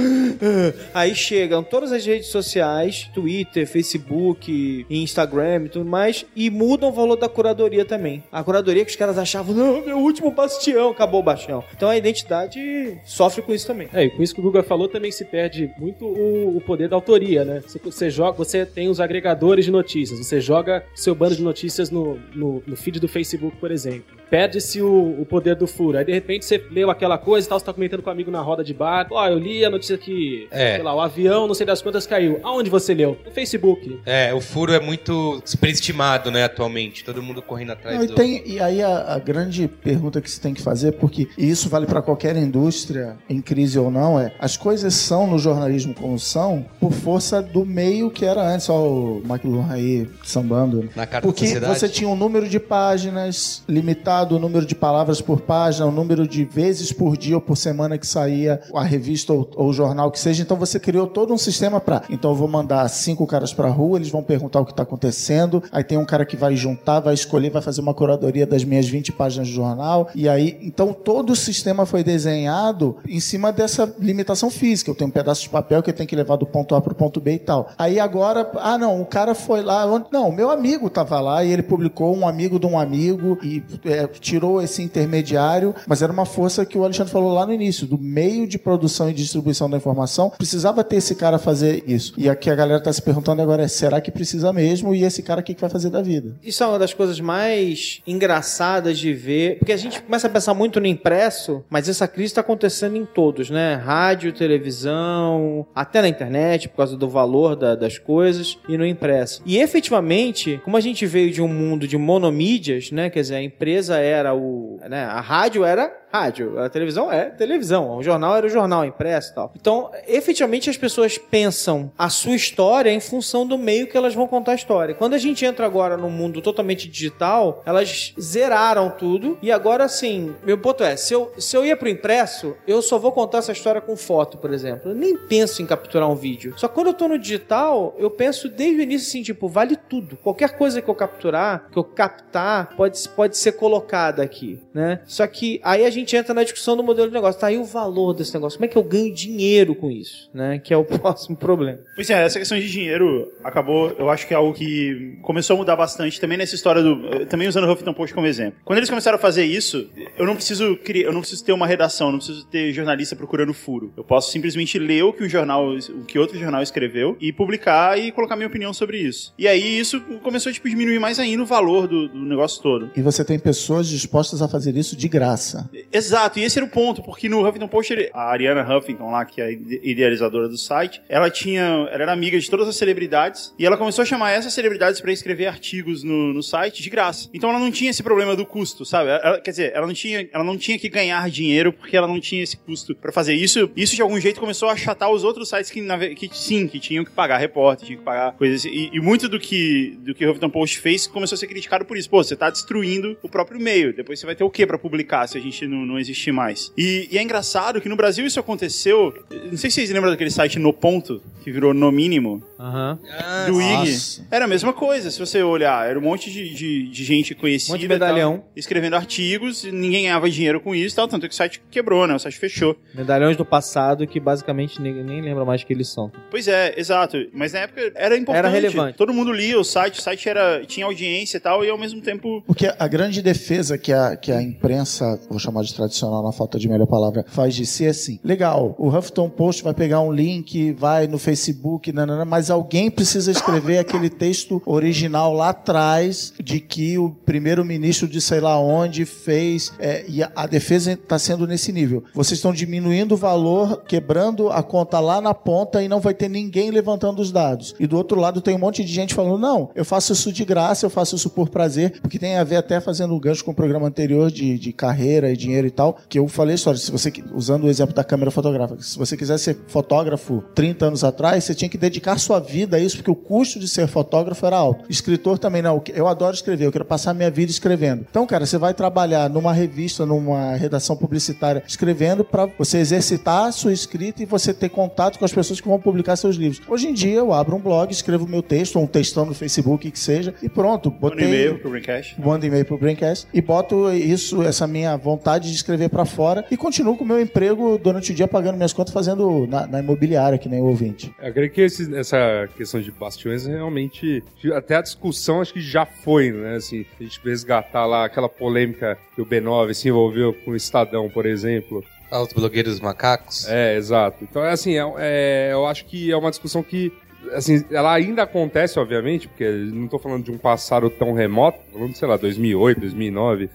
[0.94, 6.92] Aí chegam todas as redes sociais, Twitter, Facebook, Instagram e tudo mais, e mudam o
[6.92, 8.01] valor da curadoria também.
[8.30, 11.64] A curadoria que os caras achavam, não, meu último bastião, acabou o bastião.
[11.74, 13.88] Então a identidade sofre com isso também.
[13.92, 16.88] É, e com isso que o Guga falou, também se perde muito o, o poder
[16.88, 17.62] da autoria, né?
[17.66, 21.90] Você, você joga, você tem os agregadores de notícias, você joga seu bando de notícias
[21.90, 24.21] no, no, no feed do Facebook, por exemplo.
[24.36, 25.98] Perde-se o, o poder do furo.
[25.98, 28.30] Aí de repente você leu aquela coisa e tal, você tá comentando com um amigo
[28.30, 29.06] na roda de bar.
[29.10, 30.76] Ó, eu li a notícia que, É.
[30.76, 32.40] sei lá, o avião, não sei das quantas, caiu.
[32.42, 33.18] Aonde você leu?
[33.26, 34.00] No Facebook.
[34.06, 37.04] É, o furo é muito superestimado, né, atualmente.
[37.04, 38.14] Todo mundo correndo atrás Não, e, do...
[38.14, 41.68] tem- e aí a, a grande pergunta que você tem que fazer, porque e isso
[41.68, 46.18] vale para qualquer indústria, em crise ou não, é as coisas são no jornalismo como
[46.18, 48.66] são por força do meio que era antes.
[48.70, 50.88] Ó, o McLuhan aí sambando.
[50.96, 51.78] Na carta Porque da sociedade.
[51.80, 56.26] você tinha um número de páginas limitado, o número de palavras por página, o número
[56.28, 60.10] de vezes por dia ou por semana que saía a revista ou, ou o jornal
[60.10, 60.42] que seja.
[60.42, 62.02] Então você criou todo um sistema para.
[62.08, 65.62] Então eu vou mandar cinco caras pra rua, eles vão perguntar o que tá acontecendo.
[65.72, 68.88] Aí tem um cara que vai juntar, vai escolher, vai fazer uma curadoria das minhas
[68.88, 70.08] 20 páginas do jornal.
[70.14, 74.90] E aí, então todo o sistema foi desenhado em cima dessa limitação física.
[74.90, 76.94] Eu tenho um pedaço de papel que eu tenho que levar do ponto A pro
[76.94, 77.68] ponto B e tal.
[77.78, 79.86] Aí agora, ah não, o cara foi lá.
[79.86, 83.38] onde- Não, o meu amigo tava lá e ele publicou um amigo de um amigo
[83.42, 87.52] e é, tirou esse intermediário, mas era uma força que o Alexandre falou lá no
[87.52, 92.14] início, do meio de produção e distribuição da informação, precisava ter esse cara fazer isso.
[92.16, 94.94] E aqui a galera tá se perguntando agora é, será que precisa mesmo?
[94.94, 96.36] E esse cara o que que vai fazer da vida?
[96.42, 100.54] Isso é uma das coisas mais engraçadas de ver, porque a gente começa a pensar
[100.54, 103.74] muito no impresso, mas essa crise está acontecendo em todos, né?
[103.74, 109.42] Rádio, televisão, até na internet, por causa do valor da- das coisas, e no impresso.
[109.46, 113.10] E efetivamente, como a gente veio de um mundo de monomídias, né?
[113.10, 114.78] Quer dizer, a empresa era o.
[114.88, 115.04] Né?
[115.04, 119.34] A rádio era rádio, a televisão é televisão, o jornal era o jornal impresso e
[119.34, 119.52] tal.
[119.56, 124.26] Então, efetivamente, as pessoas pensam a sua história em função do meio que elas vão
[124.26, 124.94] contar a história.
[124.94, 130.34] Quando a gente entra agora num mundo totalmente digital, elas zeraram tudo e agora, assim,
[130.44, 133.52] meu ponto é, se eu, se eu ia pro impresso, eu só vou contar essa
[133.52, 134.90] história com foto, por exemplo.
[134.90, 136.54] Eu nem penso em capturar um vídeo.
[136.56, 139.76] Só que quando eu tô no digital, eu penso desde o início assim, tipo, vale
[139.76, 140.16] tudo.
[140.16, 145.00] Qualquer coisa que eu capturar, que eu captar, pode, pode ser colocada aqui, né?
[145.06, 147.40] Só que aí a gente entra na discussão do modelo de negócio.
[147.40, 148.58] Tá aí o valor desse negócio.
[148.58, 150.58] Como é que eu ganho dinheiro com isso, né?
[150.58, 151.78] Que é o próximo problema.
[151.94, 155.58] Pois é, essa questão de dinheiro acabou, eu acho que é algo que começou a
[155.58, 157.06] mudar bastante também nessa história do.
[157.12, 158.60] eh, Também usando o Huffington Post como exemplo.
[158.64, 159.88] Quando eles começaram a fazer isso,
[160.18, 163.16] eu não preciso criar, eu não preciso ter uma redação, eu não preciso ter jornalista
[163.16, 163.92] procurando furo.
[163.96, 167.98] Eu posso simplesmente ler o que o jornal, o que outro jornal escreveu e publicar
[167.98, 169.32] e colocar minha opinião sobre isso.
[169.38, 172.90] E aí isso começou tipo, a diminuir mais ainda o valor do, do negócio todo.
[172.96, 175.68] E você tem pessoas dispostas a fazer isso de graça.
[175.92, 179.40] Exato, e esse era o ponto, porque no Huffington Post, a Ariana Huffington lá, que
[179.40, 183.54] é a ide- idealizadora do site, ela tinha, ela era amiga de todas as celebridades,
[183.58, 187.28] e ela começou a chamar essas celebridades pra escrever artigos no, no site de graça.
[187.34, 189.10] Então ela não tinha esse problema do custo, sabe?
[189.10, 192.20] Ela- quer dizer, ela não tinha, ela não tinha que ganhar dinheiro porque ela não
[192.20, 193.70] tinha esse custo pra fazer isso.
[193.76, 195.80] Isso de algum jeito começou a achatar os outros sites que,
[196.14, 198.64] que sim, que tinham que pagar repórter, tinham que pagar coisas.
[198.64, 201.84] E, e muito do que do que o Huffington Post fez começou a ser criticado
[201.84, 202.08] por isso.
[202.08, 203.94] Pô, você tá destruindo o próprio meio.
[203.94, 206.72] Depois você vai ter o que pra publicar se a gente não, não existir mais?
[206.76, 209.14] E, e é engraçado que no Brasil isso aconteceu.
[209.50, 212.98] Não sei se vocês lembram daquele site No Ponto, que virou No Mínimo, Aham.
[213.18, 213.72] Ah, do IG.
[213.72, 214.26] nossa.
[214.30, 215.88] Era a mesma coisa, se você olhar.
[215.88, 217.72] Era um monte de, de, de gente conhecida.
[217.72, 218.44] Um monte de e tal, medalhão.
[218.54, 221.08] escrevendo artigos, e ninguém ganhava dinheiro com isso e tal.
[221.08, 222.14] Tanto que o site quebrou, né?
[222.14, 222.76] O site fechou.
[222.94, 226.10] Medalhões do passado que basicamente ninguém nem lembra mais que eles são.
[226.30, 227.16] Pois é, exato.
[227.32, 228.38] Mas na época era importante.
[228.38, 228.96] Era relevante.
[228.96, 232.00] Todo mundo lia o site, o site era, tinha audiência e tal, e ao mesmo
[232.00, 232.42] tempo.
[232.46, 236.58] Porque a grande defesa que a, que a imprensa, vou chamar de tradicional na falta
[236.58, 240.72] de melhor palavra, faz de si assim: legal, o Huffington Post vai pegar um link,
[240.72, 246.98] vai no Facebook, nanana, mas alguém precisa escrever aquele texto original lá atrás de que
[246.98, 251.72] o primeiro-ministro de sei lá onde fez é, e a, a defesa está sendo nesse
[251.72, 252.04] nível.
[252.14, 256.28] Vocês estão diminuindo o valor, quebrando a conta lá na ponta e não vai ter
[256.28, 257.74] ninguém levantando os dados.
[257.78, 260.44] E do outro lado tem um monte de gente falando: não, eu faço isso de
[260.44, 263.54] graça, eu faço isso por prazer, porque tem a ver até fazendo gancho com o
[263.54, 266.78] programa anterior de, de carreira e dinheiro e tal, que eu falei história.
[266.78, 271.04] Se você, usando o exemplo da câmera fotográfica, se você quiser ser fotógrafo 30 anos
[271.04, 274.44] atrás, você tinha que dedicar sua vida a isso, porque o custo de ser fotógrafo
[274.46, 274.84] era alto.
[274.88, 275.82] Escritor também não.
[275.94, 278.06] Eu adoro escrever, eu quero passar minha vida escrevendo.
[278.10, 283.52] Então, cara, você vai trabalhar numa revista, numa redação publicitária, escrevendo para você exercitar a
[283.52, 286.60] sua escrita e você ter contato com as pessoas que vão publicar seus livros.
[286.68, 289.90] Hoje em dia, eu abro um blog, escrevo meu texto, ou um textão no Facebook,
[289.90, 290.90] que seja, e pronto.
[290.90, 292.20] Manda Botei e-mail pro Braincast.
[292.20, 296.56] mando e-mail pro Braincast e boto isso, essa minha vontade de escrever pra fora e
[296.56, 300.38] continuo com o meu emprego durante o dia pagando minhas contas fazendo na, na imobiliária,
[300.38, 301.12] que nem o ouvinte.
[301.22, 304.22] Eu creio que esse- essa questão de bastiões realmente.
[304.54, 306.56] Até a discussão acho que já foi, né?
[306.56, 311.08] Assim, a gente resgatar lá aquela polêmica que o B9 se envolveu com o Estadão,
[311.10, 311.84] por exemplo.
[312.10, 313.48] Ah, os blogueiros macacos.
[313.48, 314.18] É, exato.
[314.22, 316.92] Então, é assim, é, é- eu acho que é uma discussão que.
[317.32, 321.94] Assim, ela ainda acontece, obviamente, porque não tô falando de um passado tão remoto, falando,
[321.94, 323.48] sei lá, 2008, 2009,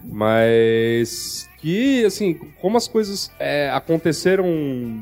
[0.48, 4.46] mas que, assim, como as coisas é, aconteceram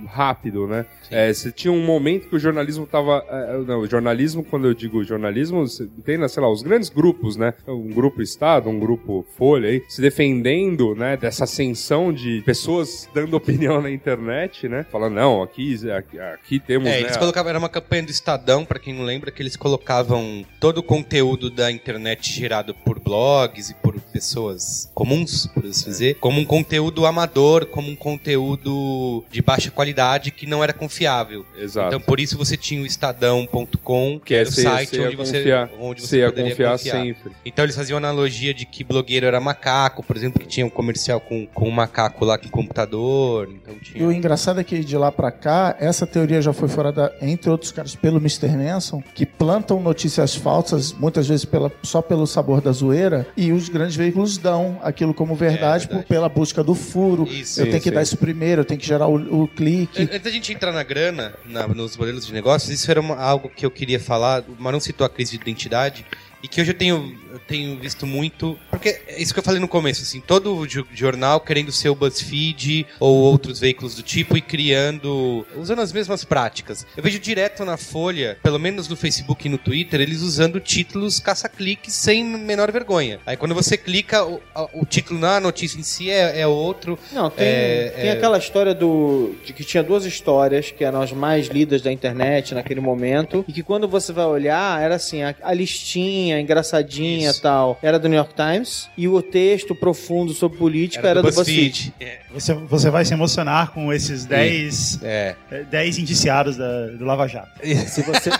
[0.07, 0.85] rápido, né?
[1.11, 3.23] É, você tinha um momento que o jornalismo tava...
[3.29, 6.89] é, não, o jornalismo, quando eu digo jornalismo, você tem, né, sei lá, os grandes
[6.89, 7.53] grupos, né?
[7.67, 13.35] Um grupo Estado, um grupo Folha aí, se defendendo, né, dessa ascensão de pessoas dando
[13.37, 14.85] opinião na internet, né?
[14.91, 18.11] Falando, não, aqui, aqui, aqui temos, É, né, eles a- colocavam, era uma campanha do
[18.11, 22.99] Estadão, pra quem não lembra, que eles colocavam todo o conteúdo da internet gerado por
[22.99, 29.23] blogs e por pessoas comuns, por assim dizer, como um conteúdo amador, como um conteúdo
[29.31, 31.45] de baixa qualidade que não era confiável.
[31.57, 31.87] Exato.
[31.87, 35.69] Então por isso você tinha o estadão.com, que é era o site onde você, confiar.
[35.79, 37.01] onde Você você ia poderia confiar confiar.
[37.01, 37.31] sempre.
[37.45, 41.19] Então eles faziam analogia de que blogueiro era macaco, por exemplo, que tinha um comercial
[41.19, 44.07] com, com um macaco lá com computador, então E tinha...
[44.07, 47.49] o engraçado é que de lá pra cá, essa teoria já foi fora da, entre
[47.49, 48.47] outros caras, pelo Mr.
[48.49, 53.69] Manson, que plantam notícias falsas, muitas vezes pela, só pelo sabor da zoeira, e os
[53.69, 55.87] grandes veículos dão aquilo como verdade, É, verdade.
[55.87, 57.27] por- pela busca do furo.
[57.29, 57.59] Isso.
[57.59, 57.93] eu tenho que sim.
[57.95, 60.03] dar isso primeiro, eu tenho que gerar o, o clique.
[60.03, 63.49] Antes da gente entrar na grana, na- nos modelos de negócios, isso era uma- algo
[63.49, 64.43] que eu queria falar.
[64.47, 66.05] O Marão citou a crise de identidade.
[66.41, 68.57] E que hoje eu tenho, eu tenho visto muito.
[68.69, 71.95] Porque é isso que eu falei no começo, assim, todo jo- jornal querendo ser o
[71.95, 75.45] BuzzFeed ou outros veículos do tipo e criando.
[75.55, 76.85] usando as mesmas práticas.
[76.95, 81.19] Eu vejo direto na Folha, pelo menos no Facebook e no Twitter, eles usando títulos
[81.19, 83.19] caça-cliques sem menor vergonha.
[83.25, 84.41] Aí quando você clica, o,
[84.73, 86.97] o título na notícia em si é, é outro.
[87.11, 88.11] Não, tem, É, tem é.
[88.11, 89.35] aquela história do.
[89.45, 93.43] de que tinha duas histórias que eram as mais lidas da internet naquele momento.
[93.47, 98.07] E que quando você vai olhar, era assim, a, a listinha, engraçadinha tal, era do
[98.07, 98.89] New York Times.
[98.97, 101.93] E o texto profundo sobre política era, do BuzzFeed.
[101.99, 102.19] É.
[102.33, 105.35] Você, você vai se emocionar com esses 10 É.
[105.69, 107.49] 10 indiciados da- do Lava Jato.
[107.87, 108.29] Se você.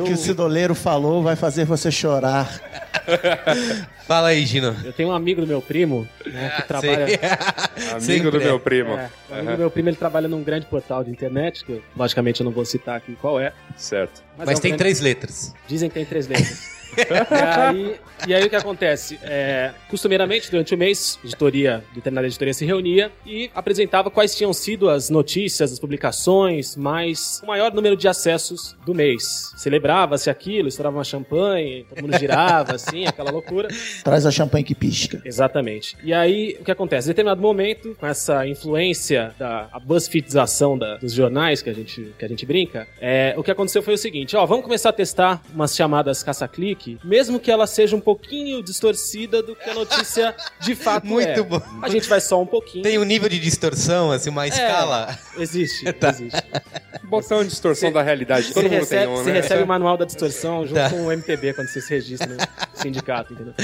[0.00, 2.48] O que o Cidoleiro falou vai fazer você chorar.
[4.06, 4.74] Fala aí, Gino.
[4.84, 7.04] Eu tenho um amigo do meu primo, né, que trabalha.
[7.90, 8.92] Amigo Sempre do meu primo.
[8.92, 11.82] É, o amigo do meu primo ele trabalha num grande portal de internet, que eu,
[11.96, 13.52] logicamente eu não vou citar aqui qual é.
[13.76, 14.22] Certo.
[14.38, 15.54] Mas, é um tem grande- três letras.
[15.66, 16.77] Dizem que tem três letras.
[16.96, 17.96] e, aí,
[18.26, 19.18] e aí o que acontece?
[19.22, 24.52] É, costumeiramente, durante o mês, a editoria, determinada editoria se reunia e apresentava quais tinham
[24.52, 29.52] sido as notícias, as publicações, mais o maior número de acessos do mês.
[29.56, 33.68] Celebrava-se aquilo, estourava uma champanhe, todo mundo girava, assim, aquela loucura.
[34.02, 35.20] Traz a champanhe que pisca.
[35.24, 35.96] Exatamente.
[36.02, 37.08] E aí, o que acontece?
[37.08, 42.24] Em determinado momento, com essa influência da BuzzFeedização da- dos jornais que a gente, que
[42.24, 45.42] a gente brinca, é, o que aconteceu foi o seguinte, ó, vamos começar a testar
[45.54, 50.74] umas chamadas caça-clique, mesmo que ela seja um pouquinho distorcida do que a notícia de
[50.76, 51.42] fato Muito é.
[51.42, 51.60] bom.
[51.82, 52.82] A gente vai só um pouquinho.
[52.82, 55.18] Tem um nível de distorção, assim, uma escala.
[55.36, 56.42] Existe, existe.
[57.04, 58.52] Botão de distorção da realidade.
[58.52, 59.40] Todo Você mundo recebe, tem um, você né?
[59.40, 60.90] recebe o manual da distorção junto Tá.
[60.90, 62.36] com o MPB quando você se registra no
[62.74, 63.54] sindicato, entendeu?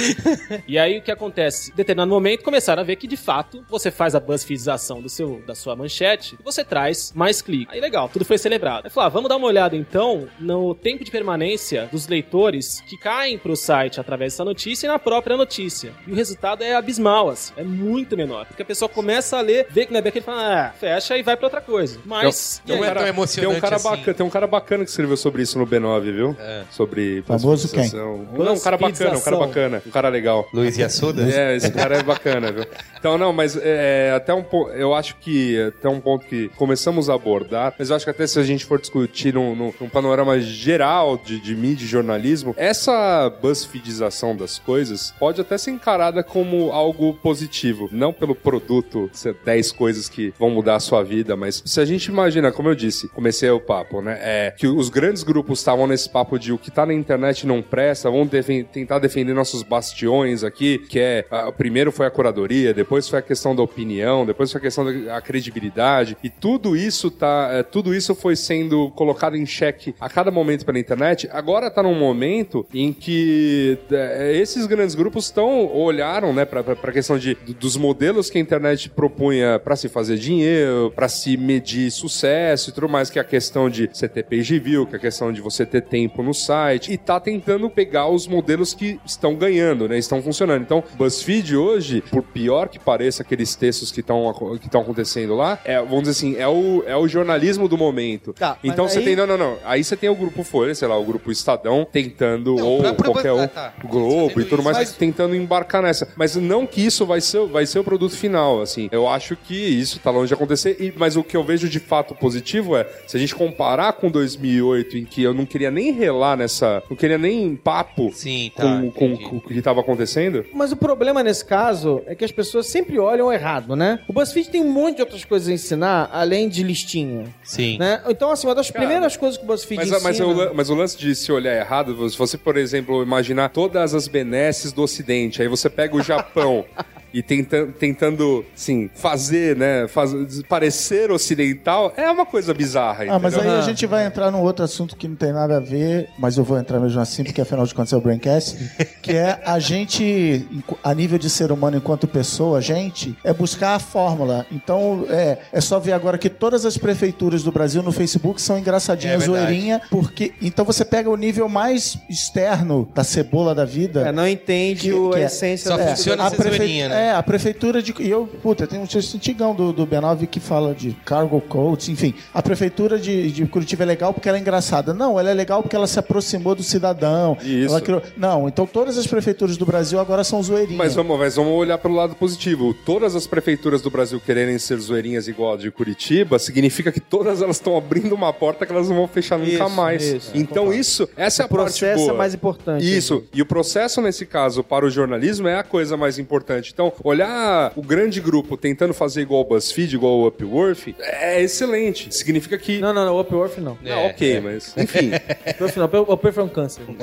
[0.66, 1.70] E aí o que acontece?
[1.70, 5.42] Em determinado momento começaram a ver que de fato você faz a BuzzFeedização do seu,
[5.46, 7.72] da sua manchete e você traz mais cliques.
[7.72, 8.86] Aí legal, tudo foi celebrado.
[8.86, 12.96] Aí falou, ah, vamos dar uma olhada então no tempo de permanência dos leitores que
[13.04, 15.92] caem pro site através dessa notícia e na própria notícia.
[16.06, 18.46] E o resultado é abismal, assim, é muito menor.
[18.46, 21.18] Porque a pessoa começa a ler, vê que não é bem aquele fala, ah, fecha
[21.18, 21.98] e vai pra outra coisa.
[22.06, 22.62] Mas.
[22.66, 22.82] Não aí?
[22.82, 23.90] é tão Tem um, emocionante cara assim.
[23.90, 26.36] bacana, tem um cara bacana que escreveu sobre isso no B9, viu?
[26.40, 26.62] É.
[26.70, 27.90] Sobre Famoso quem?
[27.90, 29.10] Não, um cara bacana.
[29.10, 30.48] bacana, um cara bacana, um cara legal.
[30.54, 31.30] Luiz Yassuda?
[31.30, 32.64] É, esse cara é bacana, viu?
[32.98, 37.10] Então, não, mas é, até um ponto, eu acho que até um ponto que começamos
[37.10, 39.88] a abordar, mas eu acho que até se a gente for discutir num, num, num
[39.90, 42.93] panorama geral de, de mídia e jornalismo, essa
[43.40, 49.72] buzzfeedização das coisas pode até ser encarada como algo positivo, não pelo produto, ser 10
[49.72, 53.08] coisas que vão mudar a sua vida, mas se a gente imagina, como eu disse,
[53.08, 56.70] comecei o papo, né, é que os grandes grupos estavam nesse papo de o que
[56.70, 61.52] tá na internet não presta, vamos defen- tentar defender nossos bastiões aqui, que é, o
[61.52, 65.14] primeiro foi a curadoria, depois foi a questão da opinião, depois foi a questão da
[65.16, 70.08] a credibilidade, e tudo isso tá, é, tudo isso foi sendo colocado em xeque a
[70.08, 71.28] cada momento pela internet.
[71.32, 76.92] Agora tá num momento em que é, esses grandes grupos estão olharam, né, para a
[76.92, 81.90] questão de dos modelos que a internet propunha para se fazer dinheiro, para se medir
[81.90, 84.98] sucesso e tudo mais, que é a questão de você ter page view, que é
[84.98, 88.98] a questão de você ter tempo no site, e tá tentando pegar os modelos que
[89.04, 90.62] estão ganhando, né, estão funcionando.
[90.62, 95.58] Então, BuzzFeed hoje, por pior que pareça aqueles textos que estão que estão acontecendo lá,
[95.64, 98.32] é, vamos dizer assim, é o, é o jornalismo do momento.
[98.32, 99.56] Tá, então você aí- tem, não, não, não.
[99.64, 102.94] Aí você tem o grupo Folha, sei lá, o grupo Estadão tentando, Não, ou pra-
[102.94, 103.72] pra- qualquer ah, um, tá.
[103.84, 106.08] Globo e tudo isso, mais, mas- tentando embarcar nessa.
[106.16, 108.88] Mas não que isso vai ser, vai ser o produto final, assim.
[108.92, 111.78] Eu acho que isso tá longe de acontecer, e, mas o que eu vejo de
[111.80, 115.92] fato positivo é, se a gente comparar com 2008, em que eu não queria nem
[115.92, 118.62] relar nessa, não queria nem papo Sim, tá.
[118.62, 122.32] com, com, com o que tava acontecendo, Mas o problema nesse caso é que as
[122.32, 124.00] pessoas sempre olham errado, né?
[124.08, 127.78] O BuzzFeed tem um monte de outras coisas a ensinar, além de listinha, Sim.
[127.78, 128.02] né?
[128.08, 130.00] Então, assim, uma das Cara, primeiras coisas que o BuzzFeed Mas, ensina...
[130.02, 133.48] mas, o, lan- mas o lance de se olhar errado, se você, por exemplo, imaginar
[133.50, 136.64] todas as benesses do Ocidente, aí você pega o Japão
[137.14, 140.10] e tenta, tentando, assim, fazer, né, faz,
[140.48, 143.58] parecer ocidental, é uma coisa bizarra, Ah, mas aí entendeu?
[143.58, 146.42] a gente vai entrar num outro assunto que não tem nada a ver, mas eu
[146.42, 148.56] vou entrar mesmo assim, porque afinal de contas é o Braincast,
[149.00, 150.44] que é a gente,
[150.82, 154.44] a nível de ser humano enquanto pessoa, a gente, é buscar a fórmula.
[154.50, 158.58] Então, é, é só ver agora que todas as prefeituras do Brasil no Facebook são
[158.58, 160.32] engraçadinhas, É zoeirinha, porque...
[160.42, 164.08] Então você pega o nível mais externo da cebola da vida...
[164.08, 167.03] É, não entende Que- o- que a é- essência Só da funciona a zoeirinha, né?
[167.04, 167.94] É, a prefeitura de.
[168.00, 171.90] E eu, puta, tem um texto antigão do, do B9 que fala de cargo coach,
[171.92, 172.14] enfim.
[172.32, 174.94] A prefeitura de, de Curitiba é legal porque ela é engraçada.
[174.94, 177.36] Não, ela é legal porque ela se aproximou do cidadão.
[177.42, 177.68] Isso.
[177.70, 178.02] Ela criou...
[178.16, 180.78] Não, então todas as prefeituras do Brasil agora são zoeirinhas.
[180.78, 182.72] Mas vamos, mas vamos olhar pelo lado positivo.
[182.86, 187.42] Todas as prefeituras do Brasil quererem ser zoeirinhas igual a de Curitiba, significa que todas
[187.42, 190.02] elas estão abrindo uma porta que elas não vão fechar nunca Isso, mais.
[190.02, 190.30] isso.
[190.34, 192.12] então isso, essa é a O processo parte boa.
[192.12, 192.96] é mais importante.
[192.96, 193.24] Isso.
[193.32, 196.70] E o processo, nesse caso, para o jornalismo é a coisa mais importante.
[196.72, 202.14] Então, olhar o grande grupo tentando fazer igual o BuzzFeed, igual o Upworth, é excelente.
[202.14, 202.78] Significa que.
[202.78, 203.76] Não, não, não, o Upworth não.
[203.82, 204.74] Não, ok, mas.
[204.78, 205.10] Enfim.
[205.50, 206.82] Upworth não, o Upworth é um câncer.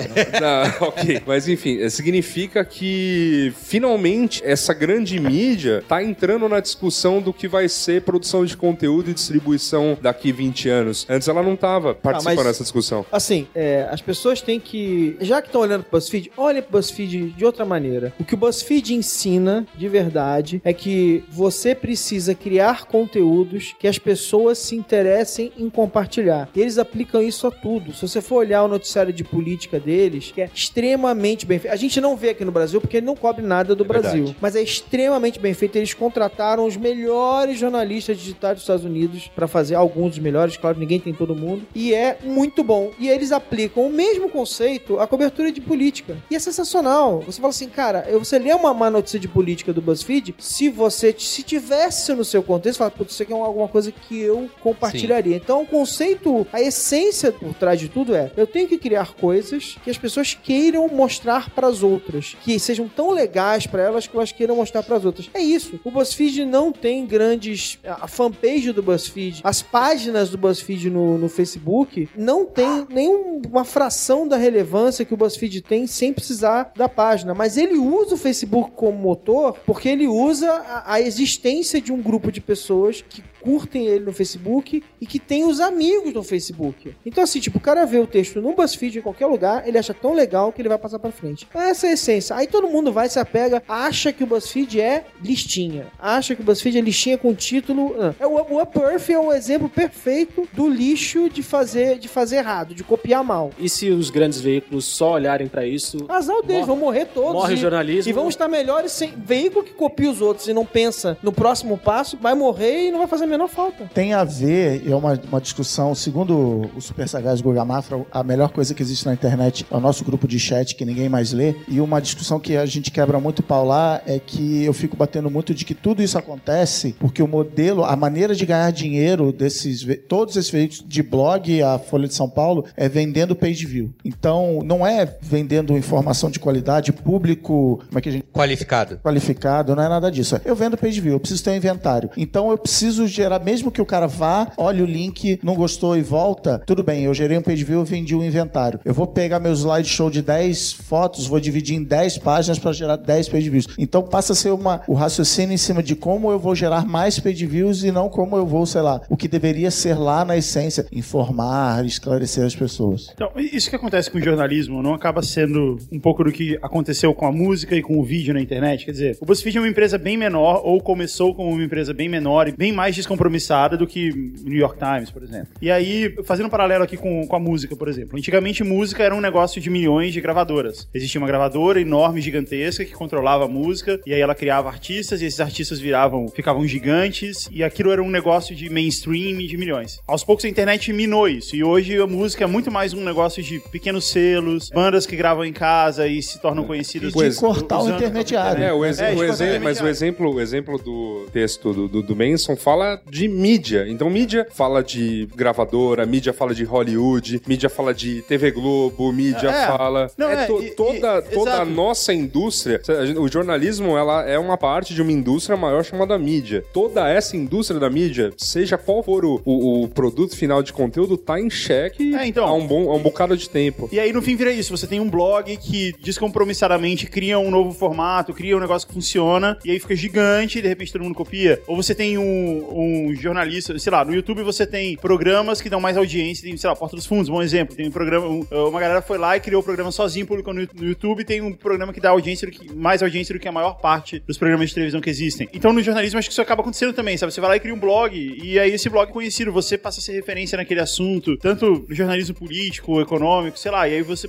[0.42, 1.22] Não, ok.
[1.26, 7.48] Mas enfim, eh, significa que finalmente essa grande mídia tá entrando na discussão do que
[7.48, 11.06] vai ser produção de conteúdo e distribuição daqui 20 anos.
[11.10, 13.06] Antes ela não tava participando mas- dessa discussão.
[13.12, 15.16] Assim, é, as pessoas têm que.
[15.22, 18.14] Já que estão olhando pro BuzzFeed, olhem pro BuzzFeed de outra maneira.
[18.20, 23.98] O que o BuzzFeed ensina, de verdade, é que você precisa criar conteúdos que as
[23.98, 26.48] pessoas se interessem em compartilhar.
[26.56, 27.92] E eles aplicam isso a tudo.
[27.94, 31.74] Se você for olhar o noticiário de política deles, que é extremamente bem feito.
[31.74, 34.12] A gente não vê aqui no Brasil porque ele não cobre nada do Brasil.
[34.26, 34.38] verdade.
[34.40, 35.76] Mas é extremamente bem feito.
[35.78, 40.80] Eles contrataram os melhores jornalistas digitais dos Estados Unidos para fazer alguns dos melhores, claro,
[40.80, 41.64] ninguém tem todo mundo.
[41.74, 42.92] E é muito bom.
[43.00, 46.18] E eles aplicam o mesmo conceito à cobertura de política.
[46.30, 47.22] E é sensacional.
[47.26, 50.70] Você fala assim, cara, eu- você lê uma, uma notícia de política do BuzzFeed, se
[50.70, 54.50] você se tivesse no seu contexto, fala, putz, isso aqui é alguma coisa que eu
[54.62, 55.36] compartilharia.
[55.36, 59.78] Então, o conceito, a essência por trás de tudo é, eu tenho que criar coisas
[59.84, 64.16] que as pessoas queiram mostrar para as outras, que sejam tão legais para elas que
[64.16, 65.30] elas queiram mostrar para as outras.
[65.34, 65.80] É isso.
[65.84, 71.30] O BuzzFeed não tem grandes a fanpage do BuzzFeed, as páginas do BuzzFeed no, no
[71.30, 77.34] Facebook não tem nenhuma fração da relevância que o BuzzFeed tem sem precisar da página,
[77.34, 82.02] mas ele usa o Facebook como motor porque ele usa a, a existência de um
[82.02, 86.96] grupo de pessoas que curtem ele no Facebook e que tem os amigos no Facebook.
[87.06, 89.94] Então, assim, tipo, o cara vê o texto no BuzzFeed em qualquer lugar, ele acha
[89.94, 91.48] tão legal que ele vai passar pra frente.
[91.50, 92.36] Então, essa é a essência.
[92.36, 95.88] Aí todo mundo vai, se apega, acha que o BuzzFeed é listinha.
[96.00, 97.96] Acha que o BuzzFeed é listinha com título.
[98.00, 98.14] Ah.
[98.20, 102.74] É, o, o Upworth é um exemplo perfeito do lixo de fazer, de fazer errado,
[102.74, 103.52] de copiar mal.
[103.58, 107.34] E se os grandes veículos só olharem pra isso, Azar deles, vão morrer todos.
[107.34, 108.10] morre e, o jornalismo.
[108.10, 109.14] E vão estar melhores sem.
[109.16, 113.00] Veículo que copia os outros e não pensa no próximo passo, vai morrer e não
[113.00, 113.90] vai fazer menor falta.
[113.94, 118.24] Tem a ver, e é uma, uma discussão, segundo o Super Sagaz Guga Mafra, a
[118.24, 121.32] melhor coisa que existe na internet é o nosso grupo de chat que ninguém mais
[121.32, 121.56] lê.
[121.68, 125.30] E uma discussão que a gente quebra muito pau lá é que eu fico batendo
[125.30, 129.86] muito de que tudo isso acontece porque o modelo, a maneira de ganhar dinheiro desses,
[130.08, 133.94] todos esses veículos de blog, a Folha de São Paulo, é vendendo page view.
[134.04, 138.98] Então, não é vendendo informação de qualidade, público, como é que a gente Qualificado.
[139.04, 140.40] qualificado, não é nada disso.
[140.46, 142.10] Eu vendo page view, eu preciso ter um inventário.
[142.16, 146.02] Então eu preciso gerar, mesmo que o cara vá, olhe o link, não gostou e
[146.02, 148.80] volta, tudo bem, eu gerei um page view, eu vendi um inventário.
[148.84, 152.96] Eu vou pegar meu slideshow de 10 fotos, vou dividir em 10 páginas para gerar
[152.96, 153.68] 10 page views.
[153.78, 157.20] Então passa a ser uma, o raciocínio em cima de como eu vou gerar mais
[157.20, 160.36] page views e não como eu vou, sei lá, o que deveria ser lá na
[160.36, 163.12] essência, informar, esclarecer as pessoas.
[163.14, 167.14] Então, isso que acontece com o jornalismo não acaba sendo um pouco do que aconteceu
[167.14, 168.86] com a música e com o vídeo na internet?
[168.86, 172.10] Quer dizer, o BuzzFeed é uma empresa bem menor, ou começou como uma empresa bem
[172.10, 175.48] menor e bem mais descompromissada do que o New York Times, por exemplo.
[175.62, 178.18] E aí, fazendo um paralelo aqui com, com a música, por exemplo.
[178.18, 180.88] Antigamente, música era um negócio de milhões de gravadoras.
[180.94, 185.26] Existia uma gravadora enorme, gigantesca, que controlava a música, e aí ela criava artistas, e
[185.26, 190.00] esses artistas viravam, ficavam gigantes, e aquilo era um negócio de mainstream de milhões.
[190.08, 193.44] Aos poucos a internet minou isso, e hoje a música é muito mais um negócio
[193.44, 197.12] de pequenos selos, bandas que gravam em casa e se tornam conhecidas.
[197.14, 198.64] De cortar o intermediário.
[198.64, 201.74] É, o, ex- É, o de exemplo, qualquer mas o exemplo, o exemplo do texto
[201.74, 203.86] do, do, do Manson fala de mídia.
[203.88, 209.50] Então, mídia fala de gravadora, mídia fala de Hollywood, mídia fala de TV Globo, mídia
[209.50, 209.68] É.
[209.68, 210.10] fala.
[210.18, 212.82] Não, é é, to- toda e- toda a nossa indústria.
[213.18, 216.64] O jornalismo ela é uma parte de uma indústria maior chamada mídia.
[216.74, 221.18] Toda essa indústria da mídia, seja qual for o, o, o produto final de conteúdo,
[221.18, 222.46] tá em xeque É, então.
[222.46, 223.90] há, um bom, há um bocado de tempo.
[223.92, 224.76] E aí, no fim, vira isso.
[224.76, 229.58] Você tem um blog que descompromissadamente cria um novo formato, cria um negócio que funciona,
[229.66, 231.62] e aí fica gigante e de repente todo mundo copia.
[231.68, 235.80] Ou você tem um, um jornalista, sei lá, no YouTube você tem programas que dão
[235.80, 237.76] mais audiência, tem, sei lá, Porta dos Fundos, bom exemplo.
[237.76, 240.62] Tem um programa, um- uma galera foi lá e criou o programa sozinho, publicou no,
[240.74, 243.74] no YouTube, tem um programa que dá audiência que, mais audiência do que a maior
[243.80, 245.48] parte dos programas de televisão que existem.
[245.54, 247.34] Então, no jornalismo, acho que isso acaba acontecendo também, sabe?
[247.34, 250.04] Você vai lá e cria um blog, e aí esse blog conhecido, você passa a
[250.04, 254.28] ser referência naquele assunto, tanto no jornalismo político, econômico, sei lá, e aí você.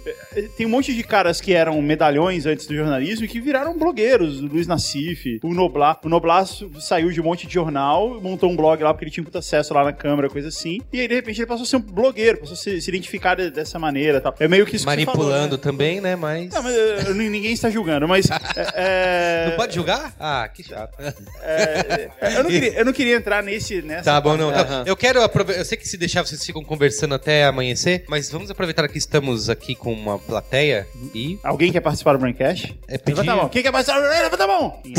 [0.57, 4.41] Tem um monte de caras que eram medalhões antes do jornalismo e que viraram blogueiros.
[4.43, 5.99] O Luiz Nassif, o Noblar.
[6.05, 6.47] O Noblar
[6.81, 9.73] saiu de um monte de jornal, montou um blog lá porque ele tinha muito acesso
[9.75, 10.81] lá na câmera, coisa assim.
[10.93, 13.35] E aí, de repente, ele passou a ser um blogueiro, passou a se, se identificar
[13.37, 14.35] de- dessa maneira tal.
[14.41, 15.63] É meio que isso que você falou, Manipulando né?
[15.63, 16.17] também, né?
[16.17, 16.53] Mas.
[16.53, 18.27] Não, mas eh, ninguém está julgando, mas.
[18.75, 20.15] é, Não pode julgar?
[20.19, 20.95] Ah, que chato.
[21.43, 24.05] é, eu, não queria, eu não queria entrar nesse, nessa.
[24.05, 24.53] Tá bom, não.
[24.53, 24.85] tá.
[24.87, 25.61] Eu quero aproveitar.
[25.61, 29.49] Eu sei que se deixar vocês ficam conversando até amanhecer, mas vamos aproveitar que estamos
[29.51, 32.79] aqui com uma plateia e Alguém quer participar do Braincast?
[32.89, 33.49] É pedir- Levanta a mão.
[33.49, 33.99] Quem quer participar?
[34.01, 34.83] Levanta a mão.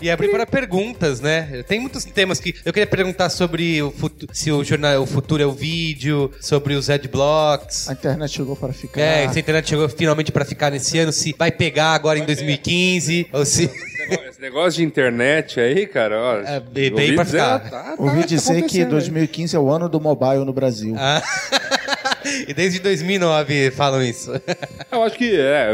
[0.00, 1.33] E abrir para perguntas, né?
[1.66, 5.42] Tem muitos temas que eu queria perguntar sobre o futu- se o jornal, o futuro
[5.42, 7.88] é o vídeo, sobre os adblocks.
[7.88, 9.00] A internet chegou para ficar.
[9.00, 12.24] É, se a internet chegou finalmente para ficar nesse ano, se vai pegar agora em
[12.24, 13.64] 2015, ou se
[14.28, 16.36] Esse negócio de internet aí, cara, ó.
[16.40, 17.58] É, bem ouvi pra dizer, ficar.
[17.60, 18.90] tá- tá Ouvi dizer que acontecendo aí.
[18.90, 20.94] 2015 é o ano do mobile no Brasil.
[20.98, 21.22] Ah.
[22.48, 24.30] E desde 2009 falam isso.
[24.90, 25.68] Eu acho que é.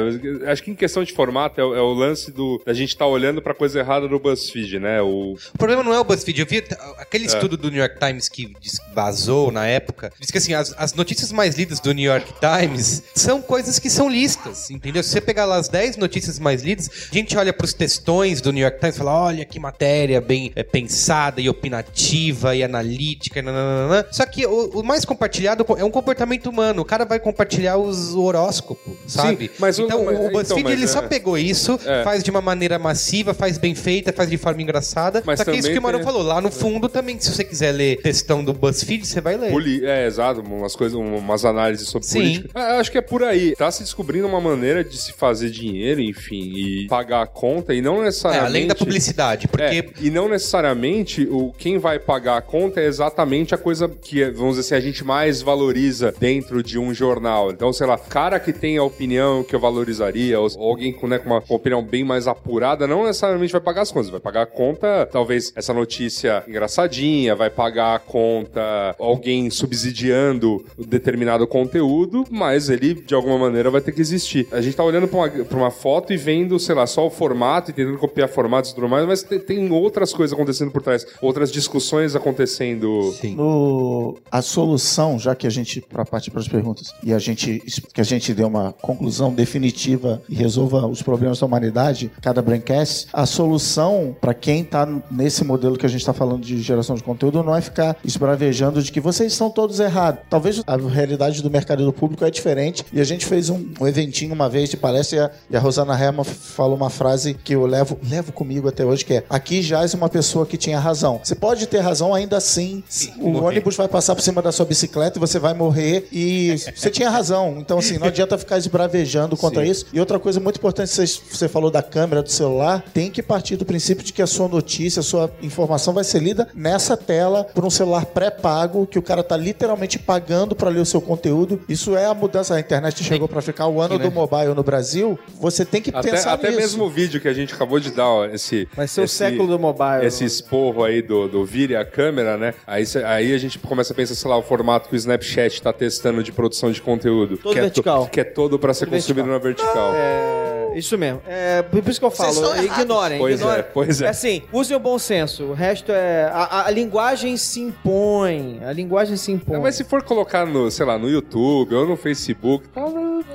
[0.50, 3.06] Acho que em questão de formato é, o- é o lance do da gente estar
[3.06, 5.00] olhando pra coisa errada no BuzzFeed, né?
[5.02, 6.40] O, O problema não é o BuzzFeed.
[6.40, 6.62] Eu vi
[6.98, 7.26] aquele É.
[7.28, 8.52] estudo do New York Times que
[8.94, 10.12] vazou na época.
[10.18, 13.88] Diz que assim, as, as notícias mais lidas do New York Times são coisas que
[13.90, 15.02] são listas, entendeu?
[15.02, 18.52] Se você pegar lá as 10 notícias mais lidas, a gente olha pros textões do
[18.52, 23.40] New York Times e fala: olha que matéria bem é, pensada e opinativa e analítica.
[23.42, 24.06] Nananana.
[24.10, 26.82] Só que o, o mais compartilhado é um comportamento humano.
[26.82, 29.50] O cara vai compartilhar os horóscopos, sabe?
[29.58, 31.08] mas o- então, mas- o BuzzFeed então, mas ele só é.
[31.08, 32.02] pegou isso, É.
[32.04, 35.22] faz de uma maneira massiva, faz bem feita, faz de forma engraçada.
[35.24, 36.22] Mas Só que é isso que o Marão tem- falou.
[36.22, 39.50] Lá no fundo também, se você quiser ler textão do BuzzFeed, você vai ler.
[39.50, 42.18] Poli- É, exato, umas coisas, umas análises sobre Sim.
[42.18, 42.50] política.
[42.54, 43.54] Ah, acho que é por aí.
[43.56, 47.80] Tá se descobrindo uma maneira de se fazer dinheiro, enfim, e pagar a conta, e
[47.80, 48.46] não É, necessariamente.
[48.46, 52.86] além da publicidade, porque É, e não necessariamente o quem vai pagar a conta é
[52.86, 56.29] exatamente a coisa que, vamos dizer assim, a gente mais valoriza dentro
[56.64, 57.50] de um jornal.
[57.50, 61.18] Então, sei lá, cara que tem a opinião que eu valorizaria, ou alguém com, né,
[61.18, 64.10] com uma opinião bem mais apurada, não necessariamente vai pagar as contas.
[64.10, 71.46] Vai pagar a conta, talvez, essa notícia engraçadinha, vai pagar a conta alguém subsidiando determinado
[71.46, 74.46] conteúdo, mas ele, de alguma maneira, vai ter que existir.
[74.52, 77.10] A gente tá olhando pra uma, pra uma foto e vendo, sei lá, só o
[77.10, 80.82] formato e tentando copiar formatos e tudo mais, mas tem, tem outras coisas acontecendo por
[80.82, 83.12] trás, outras discussões acontecendo.
[83.12, 83.34] Sim.
[83.34, 87.62] No, a solução, já que a gente, para para as perguntas e a gente
[87.92, 93.08] que a gente dê uma conclusão definitiva e resolva os problemas da humanidade, cada Braincast,
[93.12, 97.02] a solução para quem está nesse modelo que a gente está falando de geração de
[97.02, 100.22] conteúdo não é ficar esbravejando de que vocês estão todos errados.
[100.28, 103.86] Talvez a realidade do mercado do público é diferente e a gente fez um, um
[103.86, 107.54] eventinho uma vez de palestra e a, e a Rosana Herman falou uma frase que
[107.54, 111.20] eu levo, levo comigo até hoje, que é aqui jaz uma pessoa que tinha razão.
[111.22, 112.82] Você pode ter razão ainda assim,
[113.18, 113.46] o morrer.
[113.46, 117.10] ônibus vai passar por cima da sua bicicleta e você vai morrer e você tinha
[117.10, 117.56] razão.
[117.58, 119.86] Então, assim, não adianta ficar esbravejando contra isso.
[119.92, 123.64] E outra coisa muito importante, você falou da câmera do celular, tem que partir do
[123.64, 127.64] princípio de que a sua notícia, a sua informação vai ser lida nessa tela por
[127.64, 131.60] um celular pré-pago, que o cara tá literalmente pagando para ler o seu conteúdo.
[131.68, 132.54] Isso é a mudança.
[132.54, 134.04] A internet chegou para ficar o ano né?
[134.04, 135.18] do mobile no Brasil.
[135.40, 136.60] Você tem que Até, pensar até nisso.
[136.60, 138.68] mesmo o vídeo que a gente acabou de dar, ó, esse.
[138.74, 140.04] Vai ser o esse- século do mobile.
[140.04, 142.54] Esse esporro aí do, do vire a câmera, né?
[142.66, 145.72] Aí, aí a gente começa a pensar, sei lá, o formato que o Snapchat tá
[145.72, 147.36] testando de produção de conteúdo.
[147.38, 148.06] Todo que é vertical.
[148.08, 149.92] que é todo pra ser Todo consumido na vertical.
[149.94, 151.20] É, isso mesmo.
[151.26, 153.18] É, por isso que eu falo, ignorem.
[153.18, 153.64] Pois é, ignorem.
[153.74, 154.08] pois é.
[154.08, 155.44] Assim, usem o bom senso.
[155.44, 156.24] O resto é.
[156.32, 158.60] A, a- a linguagem se impõe.
[158.64, 159.54] A linguagem se impõe.
[159.56, 162.84] Não, mas se for colocar no, sei lá, no YouTube ou no Facebook, tá,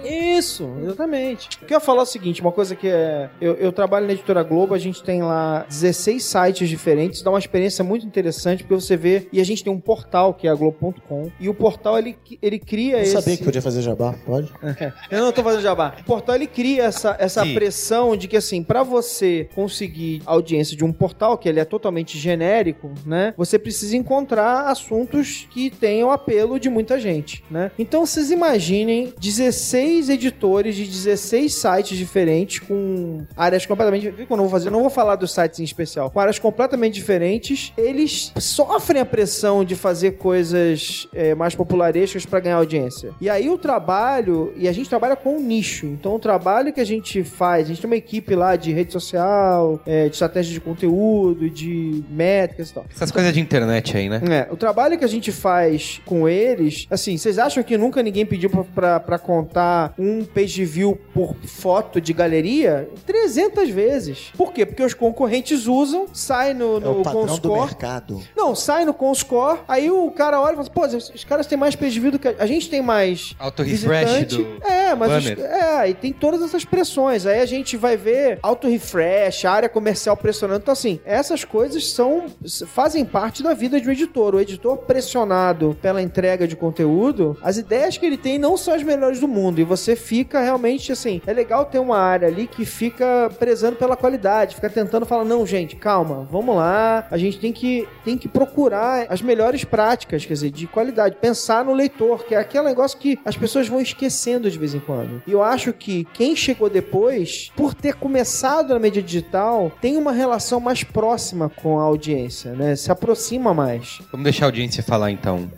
[0.03, 1.49] Isso, exatamente.
[1.61, 3.29] O que eu ia falar é o seguinte, uma coisa que é...
[3.41, 7.39] Eu, eu trabalho na Editora Globo, a gente tem lá 16 sites diferentes, dá uma
[7.39, 9.27] experiência muito interessante, porque você vê...
[9.31, 12.54] E a gente tem um portal, que é a Globo.com, e o portal, ele, ele
[12.59, 13.11] cria Eu esse...
[13.11, 14.51] sabia que podia fazer jabá, pode?
[15.09, 15.95] Eu não tô fazendo jabá.
[16.01, 17.53] O portal ele cria essa, essa Sim.
[17.53, 22.17] pressão de que, assim, pra você conseguir audiência de um portal, que ele é totalmente
[22.17, 23.33] genérico, né?
[23.37, 27.71] Você precisa encontrar assuntos que tenham apelo de muita gente, né?
[27.77, 34.09] Então vocês imaginem 16 editores de 16 sites diferentes com áreas completamente.
[34.09, 34.67] Viu que eu não vou fazer?
[34.67, 36.09] Eu não vou falar dos sites em especial.
[36.09, 42.39] Com áreas completamente diferentes, eles sofrem a pressão de fazer coisas é, mais popularescas para
[42.45, 43.11] ganhar audiência.
[43.19, 45.85] E aí o trabalho, e a gente trabalha com um nicho.
[45.87, 48.93] Então o trabalho que a gente faz, a gente tem uma equipe lá de rede
[48.93, 52.85] social, é, de estratégia de conteúdo, de métricas e tal.
[52.93, 54.21] Essas coisas de internet aí, né?
[54.29, 58.25] É, o trabalho que a gente faz com eles, assim, vocês acham que nunca ninguém
[58.25, 62.87] pediu pra, pra, pra contar um page view por foto de galeria?
[63.05, 64.31] 300 vezes.
[64.37, 64.65] Por quê?
[64.65, 67.59] Porque os concorrentes usam, sai no, É no o padrão do Comscore.
[67.61, 68.21] mercado.
[68.35, 71.75] Não, sai no Comscore, aí o cara olha e fala, pô, os caras têm mais
[71.75, 75.93] page view do que a, gente tem mais Auto-refresh do É, mas os, é, e
[75.93, 77.25] tem todas essas pressões.
[77.25, 80.61] Aí a gente vai ver auto-refresh, área comercial pressionando.
[80.61, 82.25] Então, assim, essas coisas são
[82.67, 84.35] fazem parte da vida de um editor.
[84.35, 88.83] O editor pressionado pela entrega de conteúdo, as ideias que ele tem não são as
[88.83, 89.59] melhores do mundo.
[89.59, 91.21] E você fica realmente assim.
[91.25, 95.45] É legal ter uma área ali que fica prezando pela qualidade, fica tentando falar: não,
[95.45, 97.07] gente, calma, vamos lá.
[97.09, 101.15] A gente tem que, tem que procurar as melhores práticas, quer dizer, de qualidade.
[101.19, 104.79] Pensar no leitor, que é aquele negócio que as pessoas vão esquecendo de vez em
[104.79, 105.21] quando.
[105.25, 110.11] E eu acho que quem chegou depois, por ter começado na mídia digital, tem uma
[110.11, 112.75] relação mais próxima com a audiência, né?
[112.75, 113.99] Se aproxima mais.
[114.11, 115.49] Vamos deixar a audiência falar então.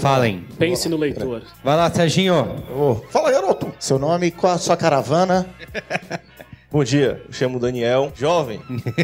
[0.00, 0.44] Falem.
[0.58, 1.42] Pense no leitor.
[1.62, 2.56] Vai lá, Serginho.
[2.74, 3.72] Ô, Fala, garoto!
[3.78, 5.48] Seu nome, qual a sua caravana?
[6.72, 8.12] Bom dia, eu chamo Daniel.
[8.14, 8.60] Jovem,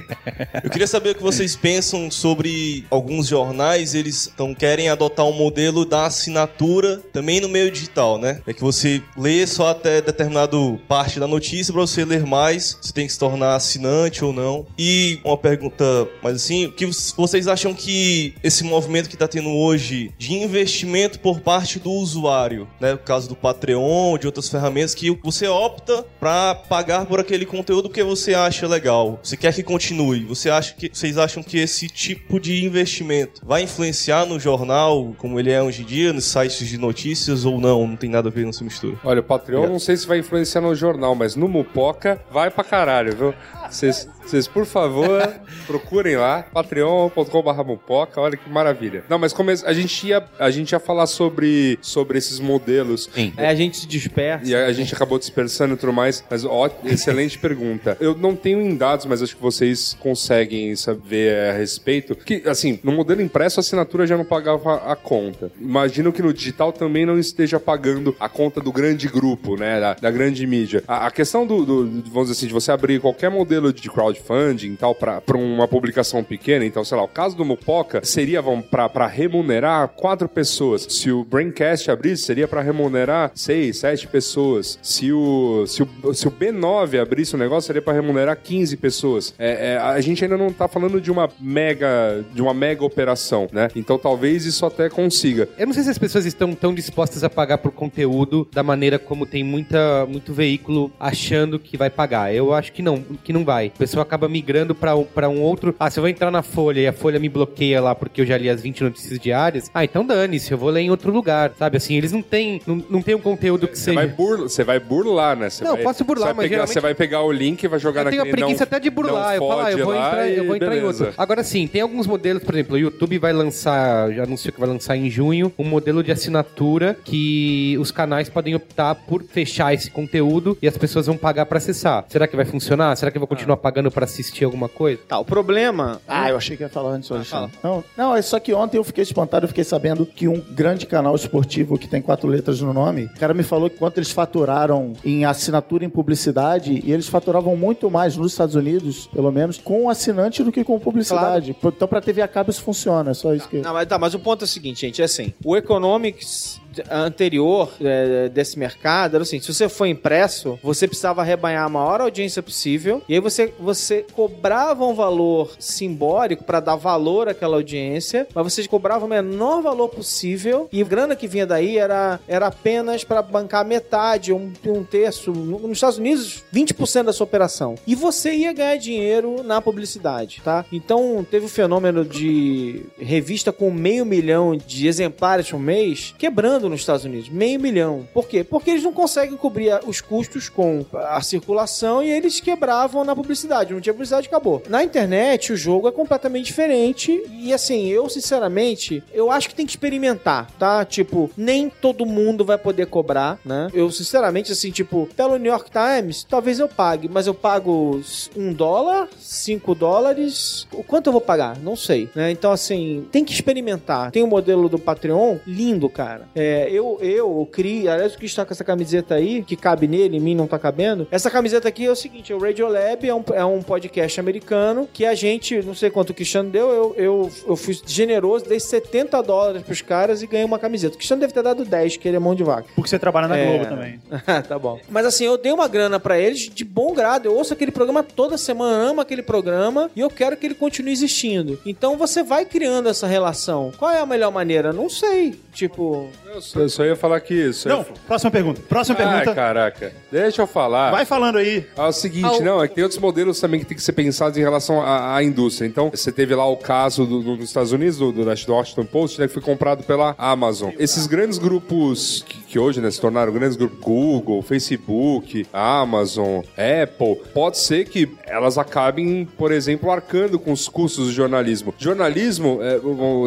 [0.63, 5.33] eu queria saber o que vocês pensam sobre alguns jornais, eles tão, querem adotar um
[5.33, 8.41] modelo da assinatura também no meio digital, né?
[8.47, 12.93] É que você lê só até determinado parte da notícia, para você ler mais, você
[12.93, 14.65] tem que se tornar assinante ou não.
[14.79, 15.85] E uma pergunta,
[16.23, 16.87] mas assim, o que
[17.17, 22.69] vocês acham que esse movimento que tá tendo hoje de investimento por parte do usuário,
[22.81, 22.93] né?
[22.93, 27.89] No caso do Patreon, de outras ferramentas, que você opta para pagar por aquele conteúdo
[27.89, 29.19] que você acha legal.
[29.23, 30.25] Você quer que continue.
[30.25, 35.41] Você acha que vocês acham que esse tipo de investimento vai influenciar no jornal como
[35.41, 37.87] ele é hoje em dia, nos sites de notícias ou não?
[37.87, 38.97] Não tem nada a ver, não se mistura.
[39.05, 42.65] Olha, o Patreon não sei se vai influenciar no jornal, mas no Mupoca vai pra
[42.65, 43.35] caralho, viu?
[43.71, 45.33] Vocês, vocês, por favor,
[45.67, 49.05] procurem lá, patreon.com.br Mupoca, olha que maravilha.
[49.09, 53.09] Não, mas como a gente ia, a gente ia falar sobre, sobre esses modelos.
[53.15, 53.33] Sim.
[53.37, 54.47] Aí a gente se dispersa.
[54.49, 57.97] E a, a gente acabou dispersando e tudo mais, mas ó, excelente pergunta.
[58.01, 62.15] Eu não tenho em dados, mas acho que vocês conseguem saber a respeito.
[62.15, 65.51] Que, assim, no modelo impresso a assinatura já não pagava a conta.
[65.61, 69.95] Imagino que no digital também não esteja pagando a conta do grande grupo, né, da,
[69.95, 70.83] da grande mídia.
[70.87, 74.73] A, a questão do, do- vamos dizer assim, de você abrir qualquer modelo de crowdfunding
[74.73, 79.07] e tal para uma publicação pequena, então, sei lá, o caso do Mupoca seria para
[79.07, 80.87] remunerar quatro pessoas.
[80.89, 84.79] Se o Braincast abrisse, seria para remunerar seis, sete pessoas.
[84.83, 89.35] Se o, se o, se o B9 abrisse o negócio, seria para remunerar 15 pessoas.
[89.39, 93.49] É, é, a gente ainda não tá falando de uma mega de uma mega operação,
[93.53, 93.69] né?
[93.75, 95.49] Então talvez isso até consiga.
[95.59, 98.99] Eu não sei se as pessoas estão tão dispostas a pagar por conteúdo da maneira
[98.99, 102.35] como tem muita, muito veículo achando que vai pagar.
[102.35, 103.73] Eu acho que não, que não vai.
[103.75, 105.75] A pessoa acaba migrando para um, outro.
[105.79, 108.27] Ah, se eu vou entrar na Folha e a Folha me bloqueia lá porque eu
[108.27, 111.53] já li as 20 notícias diárias, ah, então dane-se, eu vou ler em outro lugar,
[111.59, 111.77] sabe?
[111.77, 113.95] Assim, eles não têm, não, não tem um conteúdo que Você seja...
[113.97, 115.51] vai, burla, você vai burlar, né?
[115.51, 117.79] Você Não, vai- posso burlar, mas pegar, geralmente- Você vai pegar o link e vai
[117.79, 119.35] jogar Eu tenho a preguiça não- até de burlar.
[119.37, 121.13] Eu falo, ah, eu vou entrar, eu vou entrar em outro.
[121.17, 124.69] Agora sim, tem alguns modelos, por exemplo, o YouTube vai lançar, já anunciou que vai
[124.69, 129.91] lançar em junho, um modelo de assinatura que os canais podem optar por fechar esse
[129.91, 132.05] conteúdo e as pessoas vão pagar pra acessar.
[132.09, 132.95] Será que vai funcionar?
[132.97, 135.01] Será que eu vou continuar pagando pra assistir alguma coisa?
[135.09, 136.03] Tá, o problema.
[136.07, 137.57] Ah, eu achei que ia falar antes, Alexandre.
[137.63, 140.85] Não, não, é só que ontem eu fiquei espantado, eu fiquei sabendo que um grande
[140.85, 144.11] canal esportivo que tem quatro letras no nome, o cara me falou que quanto eles
[144.11, 149.57] faturaram em assinatura em publicidade, e eles faturavam muito mais nos Estados Unidos, pelo menos,
[149.57, 151.57] com assinante do que com publicidade.
[151.65, 153.63] Então pra TV a cabo isso funciona, é só isso que...
[153.63, 157.73] Não, mas, tá, mas o ponto é o seguinte, gente, é assim, o Economics anterior
[157.81, 162.43] é, desse mercado era assim, se você for impresso, você precisava arrebanhar a maior audiência
[162.43, 168.53] possível, e aí você, você cobrava um valor simbólico para dar valor àquela audiência, mas
[168.53, 173.05] você cobrava o menor valor possível, e a grana que vinha daí era, era apenas
[173.05, 177.75] para bancar metade, um, um terço, nos Estados Unidos, 20% da sua operação.
[177.87, 180.65] E você ia ganhar dinheiro na publicidade, tá?
[180.73, 186.81] Então teve o fenômeno de revista com meio milhão de exemplares por mês quebrando nos
[186.81, 187.29] Estados Unidos.
[187.29, 188.07] Meio milhão.
[188.13, 188.45] Por quê?
[188.45, 193.73] Porque eles não conseguem cobrir os custos com a circulação e eles quebravam na publicidade.
[193.73, 194.63] Não tinha publicidade, acabou.
[194.69, 197.23] Na internet, o jogo é completamente diferente.
[197.31, 200.85] E assim, eu sinceramente, eu acho que tem que experimentar, tá?
[200.85, 203.69] Tipo, nem todo mundo vai poder cobrar, né?
[203.73, 208.01] Eu sinceramente, assim, tipo, pelo New York Times, talvez eu pague, mas eu pago
[208.37, 210.67] um dólar, cinco dólares.
[210.73, 211.59] O quanto eu vou pagar?
[211.59, 212.31] Não sei, né?
[212.31, 214.11] Então, assim, tem que experimentar.
[214.11, 216.29] Tem o modelo do Patreon, lindo, cara.
[216.35, 219.87] É, eu, eu, o Cri, aliás, o Cri está com essa camiseta aí, que cabe
[219.87, 221.07] nele, em mim não tá cabendo.
[221.11, 225.05] Essa camiseta aqui é o seguinte: o Radiolab é um, é um podcast americano que
[225.05, 229.23] a gente, não sei quanto o Cristiano deu, eu, eu, eu fui generoso, dei 70
[229.23, 230.95] dólares pros caras e ganhei uma camiseta.
[230.95, 232.69] O Cristiano deve ter dado 10, que ele é mão de vaca.
[232.75, 233.47] Porque você trabalha na É.
[233.47, 234.01] Globo também.
[234.49, 234.79] tá bom.
[234.89, 237.27] Mas assim, eu dei uma grana pra eles de bom grado.
[237.27, 240.93] Eu ouço aquele programa toda semana, amo aquele programa e eu quero que ele continue
[240.93, 241.59] existindo.
[241.67, 243.73] Então você vai criando essa relação.
[243.79, 244.73] Qual é a melhor maneira?
[244.73, 245.35] Não sei.
[245.53, 247.69] Tipo, Eu só, eu só ia falar que isso.
[247.69, 248.61] Não, próxima pergunta.
[248.69, 249.31] Próxima pergunta.
[249.31, 249.93] Ai, caraca.
[250.11, 250.91] Deixa eu falar.
[250.91, 251.67] Vai falando aí.
[251.77, 254.37] É o seguinte, não, é que tem outros modelos também que tem que ser pensados
[254.39, 255.67] em relação à, à indústria.
[255.67, 258.85] Então, você teve lá o caso do, do- dos Estados Unidos, do, do do Washington
[258.85, 260.71] Post, né, que foi comprado pela Amazon.
[260.79, 267.17] Esses grandes grupos que, que hoje né, se tornaram grandes grupos, Google, Facebook, Amazon, Apple,
[267.33, 271.75] pode ser que elas acabem, por exemplo, arcando com os custos do jornalismo.
[271.79, 272.79] Jornalismo, é,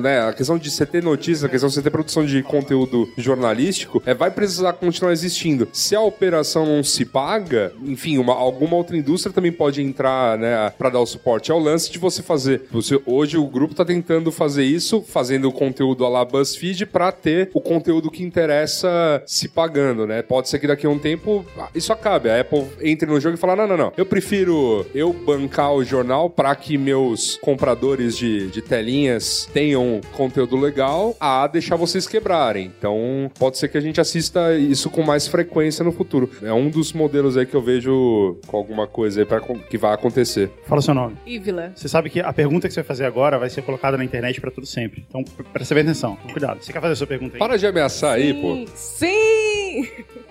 [0.02, 2.99] né, a questão de você ter notícias, a questão de você ter produção de conteúdo
[3.18, 5.68] jornalístico, é, vai precisar continuar existindo.
[5.74, 10.72] Se a operação não se paga, enfim, uma- alguma outra indústria também pode entrar, né,
[10.78, 11.52] para dar o suporte.
[11.52, 12.64] É o lance de você fazer.
[12.72, 17.12] Você, hoje o grupo tá tentando fazer isso, fazendo o conteúdo a la BuzzFeed para
[17.12, 20.22] ter o conteúdo que interessa se pagando, né?
[20.22, 22.30] Pode ser que daqui a um tempo ah, isso acabe.
[22.30, 23.94] A Apple entre no jogo e fala: não, não, não.
[23.98, 30.56] Eu prefiro eu bancar o jornal para que meus compradores de, de telinhas tenham conteúdo
[30.58, 32.72] legal a deixar vocês quebrarem.
[32.78, 32.89] Então,
[33.38, 36.30] pode ser que a gente assista isso com mais frequência no futuro.
[36.42, 39.94] É um dos modelos aí que eu vejo com alguma coisa aí pra, que vai
[39.94, 40.50] acontecer.
[40.66, 41.16] Fala o seu nome.
[41.26, 41.72] Ívila.
[41.76, 44.40] Você sabe que a pergunta que você vai fazer agora vai ser colocada na internet
[44.42, 45.06] pra tudo sempre.
[45.08, 46.16] Então, pre- presta bem atenção.
[46.32, 46.64] Cuidado.
[46.64, 47.40] Você quer fazer a sua pergunta aí?
[47.40, 48.66] Para de ameaçar aí, pô.
[48.76, 49.88] Sim!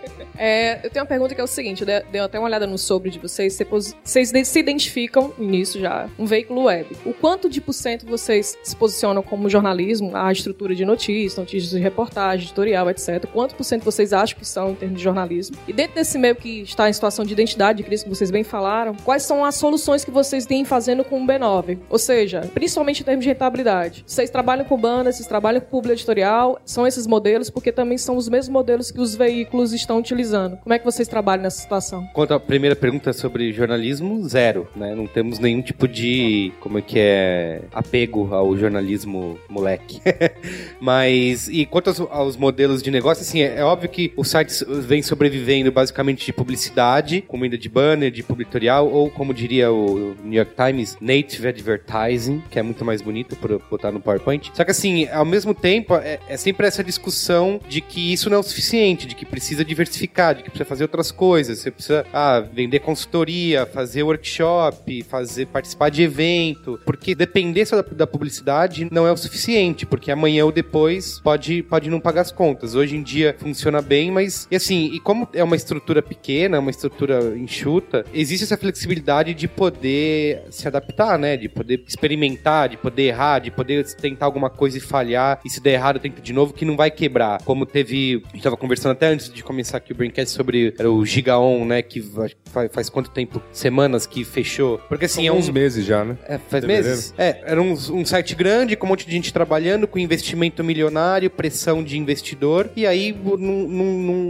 [0.39, 2.79] É, eu tenho uma pergunta que é o seguinte: eu dei- até uma olhada no
[2.79, 3.59] sobre de vocês.
[4.05, 6.87] Vocês se identificam nisso já, um veículo web.
[7.05, 11.71] O quanto de por cento vocês se posicionam como jornalismo, a estrutura de notícias, notícias
[11.73, 13.27] de reportagem, editorial, etc.
[13.33, 15.57] Quanto por cento vocês acham que são em termos de jornalismo?
[15.67, 18.45] E dentro desse meio que está em situação de identidade, de crise que vocês bem
[18.45, 21.79] falaram, quais são as soluções que vocês têm fazendo com o B9?
[21.91, 24.05] Ou seja, principalmente em termos de rentabilidade.
[24.07, 28.17] Vocês trabalham com banda, vocês trabalham com público editorial, são esses modelos, porque também são
[28.17, 30.59] os mesmos modelos que os veículos estão utilizando pesquisando.
[30.59, 32.07] Como é que vocês trabalham nessa situação?
[32.13, 34.95] Quanto à primeira pergunta sobre jornalismo, zero, né?
[34.95, 40.01] Não temos nenhum tipo de, como é que é, apego ao jornalismo moleque.
[40.81, 44.65] Mas, e quanto aos, aos modelos de negócio, assim, é, é óbvio que os sites
[44.69, 50.15] vêm sobrevivendo basicamente de publicidade, com ainda de banner, de publicitorial, ou como diria o
[50.23, 54.51] New York Times, native advertising, que é muito mais bonito por botar no PowerPoint.
[54.55, 58.37] Só que assim, ao mesmo tempo, é, é sempre essa discussão de que isso não
[58.37, 61.59] é o suficiente, de que precisa diversificar, de que precisa fazer outras coisas.
[61.59, 67.89] Você precisa ah, vender consultoria, fazer workshop, fazer participar de evento, porque depender só da,
[67.91, 72.33] da publicidade não é o suficiente, porque amanhã ou depois pode, pode não pagar as
[72.33, 72.75] contas.
[72.75, 76.71] Hoje em dia funciona bem, mas e assim, e como é uma estrutura pequena, uma
[76.71, 81.37] estrutura enxuta, existe essa flexibilidade de poder se adaptar, né?
[81.37, 85.61] De poder experimentar, de poder errar, de poder tentar alguma coisa e falhar, e se
[85.61, 87.43] der errado, tenta de novo, que não vai quebrar.
[87.43, 88.23] Como teve.
[88.29, 91.65] A gente tava conversando até antes de começar aqui o Braincast sobre era o Gigaon,
[91.65, 91.83] né?
[91.83, 93.43] Que faz, faz quanto tempo?
[93.53, 94.79] Semanas que fechou.
[94.89, 95.53] Porque assim, é Alguns um.
[95.53, 96.17] meses já, né?
[96.27, 97.15] É, faz meses?
[97.17, 101.31] É, era um, um site grande, com um monte de gente trabalhando, com investimento milionário,
[101.31, 103.85] pressão de investidor, e aí não, não,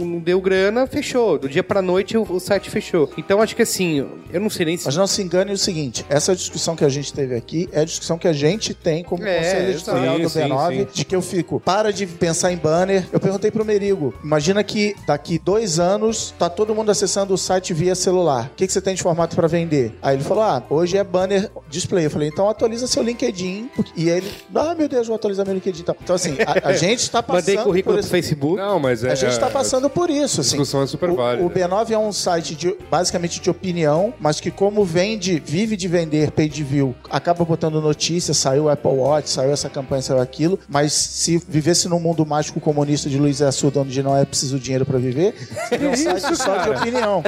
[0.05, 1.37] não, deu grana, fechou.
[1.37, 3.11] Do dia pra noite o, o site fechou.
[3.17, 4.85] Então acho que assim, eu não sei nem se.
[4.85, 7.85] Mas não se engane o seguinte, essa discussão que a gente teve aqui é a
[7.85, 10.87] discussão que a gente tem como É, conselho editorial sim, do sim, B9, sim.
[10.93, 13.05] de que eu fico, para de pensar em banner.
[13.11, 17.73] Eu perguntei pro Merigo, imagina que daqui dois anos tá todo mundo acessando o site
[17.73, 18.45] via celular.
[18.51, 19.97] O que, que você tem de formato para vender?
[20.01, 22.05] Aí ele falou, ah, hoje é banner display.
[22.05, 23.69] Eu falei, então atualiza seu LinkedIn.
[23.95, 25.81] E ele, ah, meu Deus, vou atualizar meu LinkedIn.
[25.81, 28.09] Então, então assim, a, a gente está passando Mandei currículo por pro esse...
[28.09, 28.57] Facebook.
[28.57, 29.11] Não, mas é.
[29.11, 30.51] A gente está é- passando por isso, A assim.
[30.51, 31.45] discussão é super O- válida.
[31.45, 35.87] O, B9 é um site de, basicamente de opinião, mas que como vende, vive de
[35.87, 40.59] vender page view, acaba botando notícias, saiu o Apple Watch, saiu essa campanha, saiu aquilo,
[40.67, 44.85] mas se vivesse num mundo mágico comunista de Luiz Assuda, onde não é preciso dinheiro
[44.85, 45.33] pra viver,
[45.67, 47.23] seria um site só de opinião.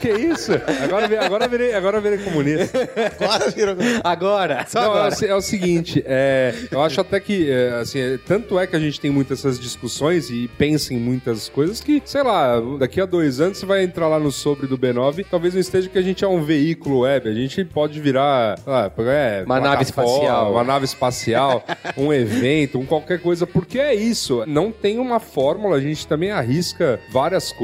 [0.00, 0.52] Que isso?
[0.82, 2.88] Agora, agora, virei, agora virei comunista.
[3.20, 3.76] Agora virou...
[4.04, 4.66] Agora!
[4.68, 5.10] Só Não, é, o, agora.
[5.14, 8.76] se- é o seguinte, é, eu acho até que, é, assim, é, tanto é que
[8.76, 13.00] a gente tem muitas essas discussões e pensa em muitas coisas que, sei lá, daqui
[13.00, 15.98] a dois anos você vai entrar lá no sobre do B9, talvez não esteja que
[15.98, 20.12] a gente é um veículo web, a gente pode virar, ah, é, Uma nave plataforma,
[20.12, 20.52] espacial.
[20.52, 21.64] uma nave espacial,
[21.96, 26.30] um evento, um qualquer coisa, porque é isso, não tem uma fórmula, a gente também
[26.30, 27.61] arrisca várias coisas,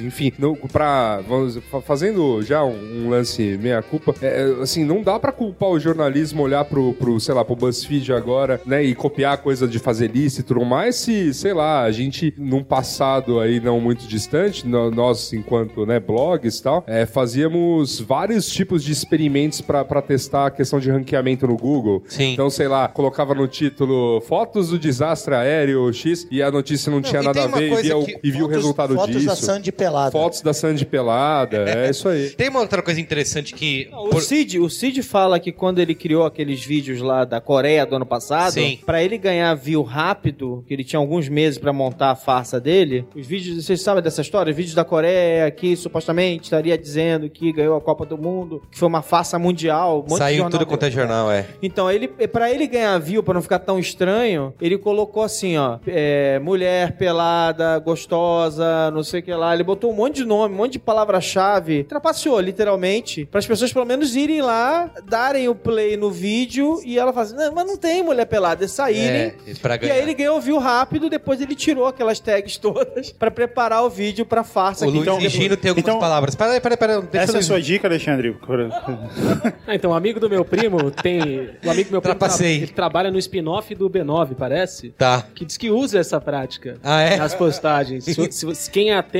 [0.00, 4.26] enfim, não, pra, vamos, fa- fazendo já um, um lance meia culpa, é,
[4.58, 8.12] é, assim, não dá pra culpar o jornalismo olhar pro, pro, sei lá, pro BuzzFeed
[8.12, 11.90] agora, né, e copiar coisa de fazer lista e tudo mais, se, sei lá, a
[11.90, 17.06] gente, num passado aí não muito distante, no- nós, enquanto, né, blogs e tal, é,
[17.06, 22.02] fazíamos vários tipos de experimentos pra pra testar a questão de ranqueamento no Google.
[22.08, 22.32] Sim.
[22.32, 27.00] Então, sei lá, colocava no título fotos do desastre aéreo X e a notícia não,
[27.00, 29.14] tinha e nada a ver e, via o- que- e viu o Fotos- resultado fotos
[29.14, 29.26] disso.
[29.26, 30.10] da Sandy pelada.
[30.10, 32.30] Fotos da Sandy pelada, é isso aí.
[32.36, 33.88] Tem uma outra coisa interessante que.
[33.92, 37.86] O por- Cid, o Cid fala que quando ele criou aqueles vídeos lá da Coreia
[37.86, 38.78] do ano passado, Sim.
[38.84, 43.06] pra ele ganhar view rápido, que ele tinha alguns meses pra montar a farsa dele,
[43.14, 44.50] os vídeos, vocês sabem dessa história?
[44.50, 48.78] Os vídeos da Coreia que supostamente estaria dizendo que ganhou a Copa do Mundo, que
[48.78, 50.04] foi uma farsa mundial.
[50.08, 51.46] um Saiu jornal tudo quanto é jornal, é.
[51.62, 55.78] Então, ele, para ele ganhar view, pra não ficar tão estranho, ele colocou assim, ó,
[55.86, 59.54] é, mulher pelada, gostosa, não sei o que lá.
[59.54, 61.84] Ele botou um monte de nome, um monte de palavra-chave.
[61.84, 66.98] Trapaceou, literalmente, para as pessoas pelo menos irem lá, darem o play no vídeo e
[66.98, 69.32] ela fala assim, mas não tem mulher pelada, e saírem.
[69.46, 73.30] É, pra E aí ele ganhou view rápido, depois ele tirou aquelas tags todas pra
[73.30, 74.84] preparar o vídeo pra farsa.
[74.86, 76.34] O que Luiz então, Gino tem algumas então- palavras.
[76.34, 77.00] Peraí, peraí, peraí.
[77.02, 78.36] Deixa Essa é eu a sua dica, Alexandre?
[79.66, 81.50] Ah, então, um amigo do meu primo tem.
[81.64, 82.56] O amigo do meu primo tra- Trapacei.
[82.58, 84.90] ele trabalha no spin-off do B9, parece.
[84.90, 85.24] Tá.
[85.34, 87.16] Que diz que usa essa prática Ah, é?
[87.16, 88.04] nas postagens.
[88.04, 89.17] Se, se- se- quem é atento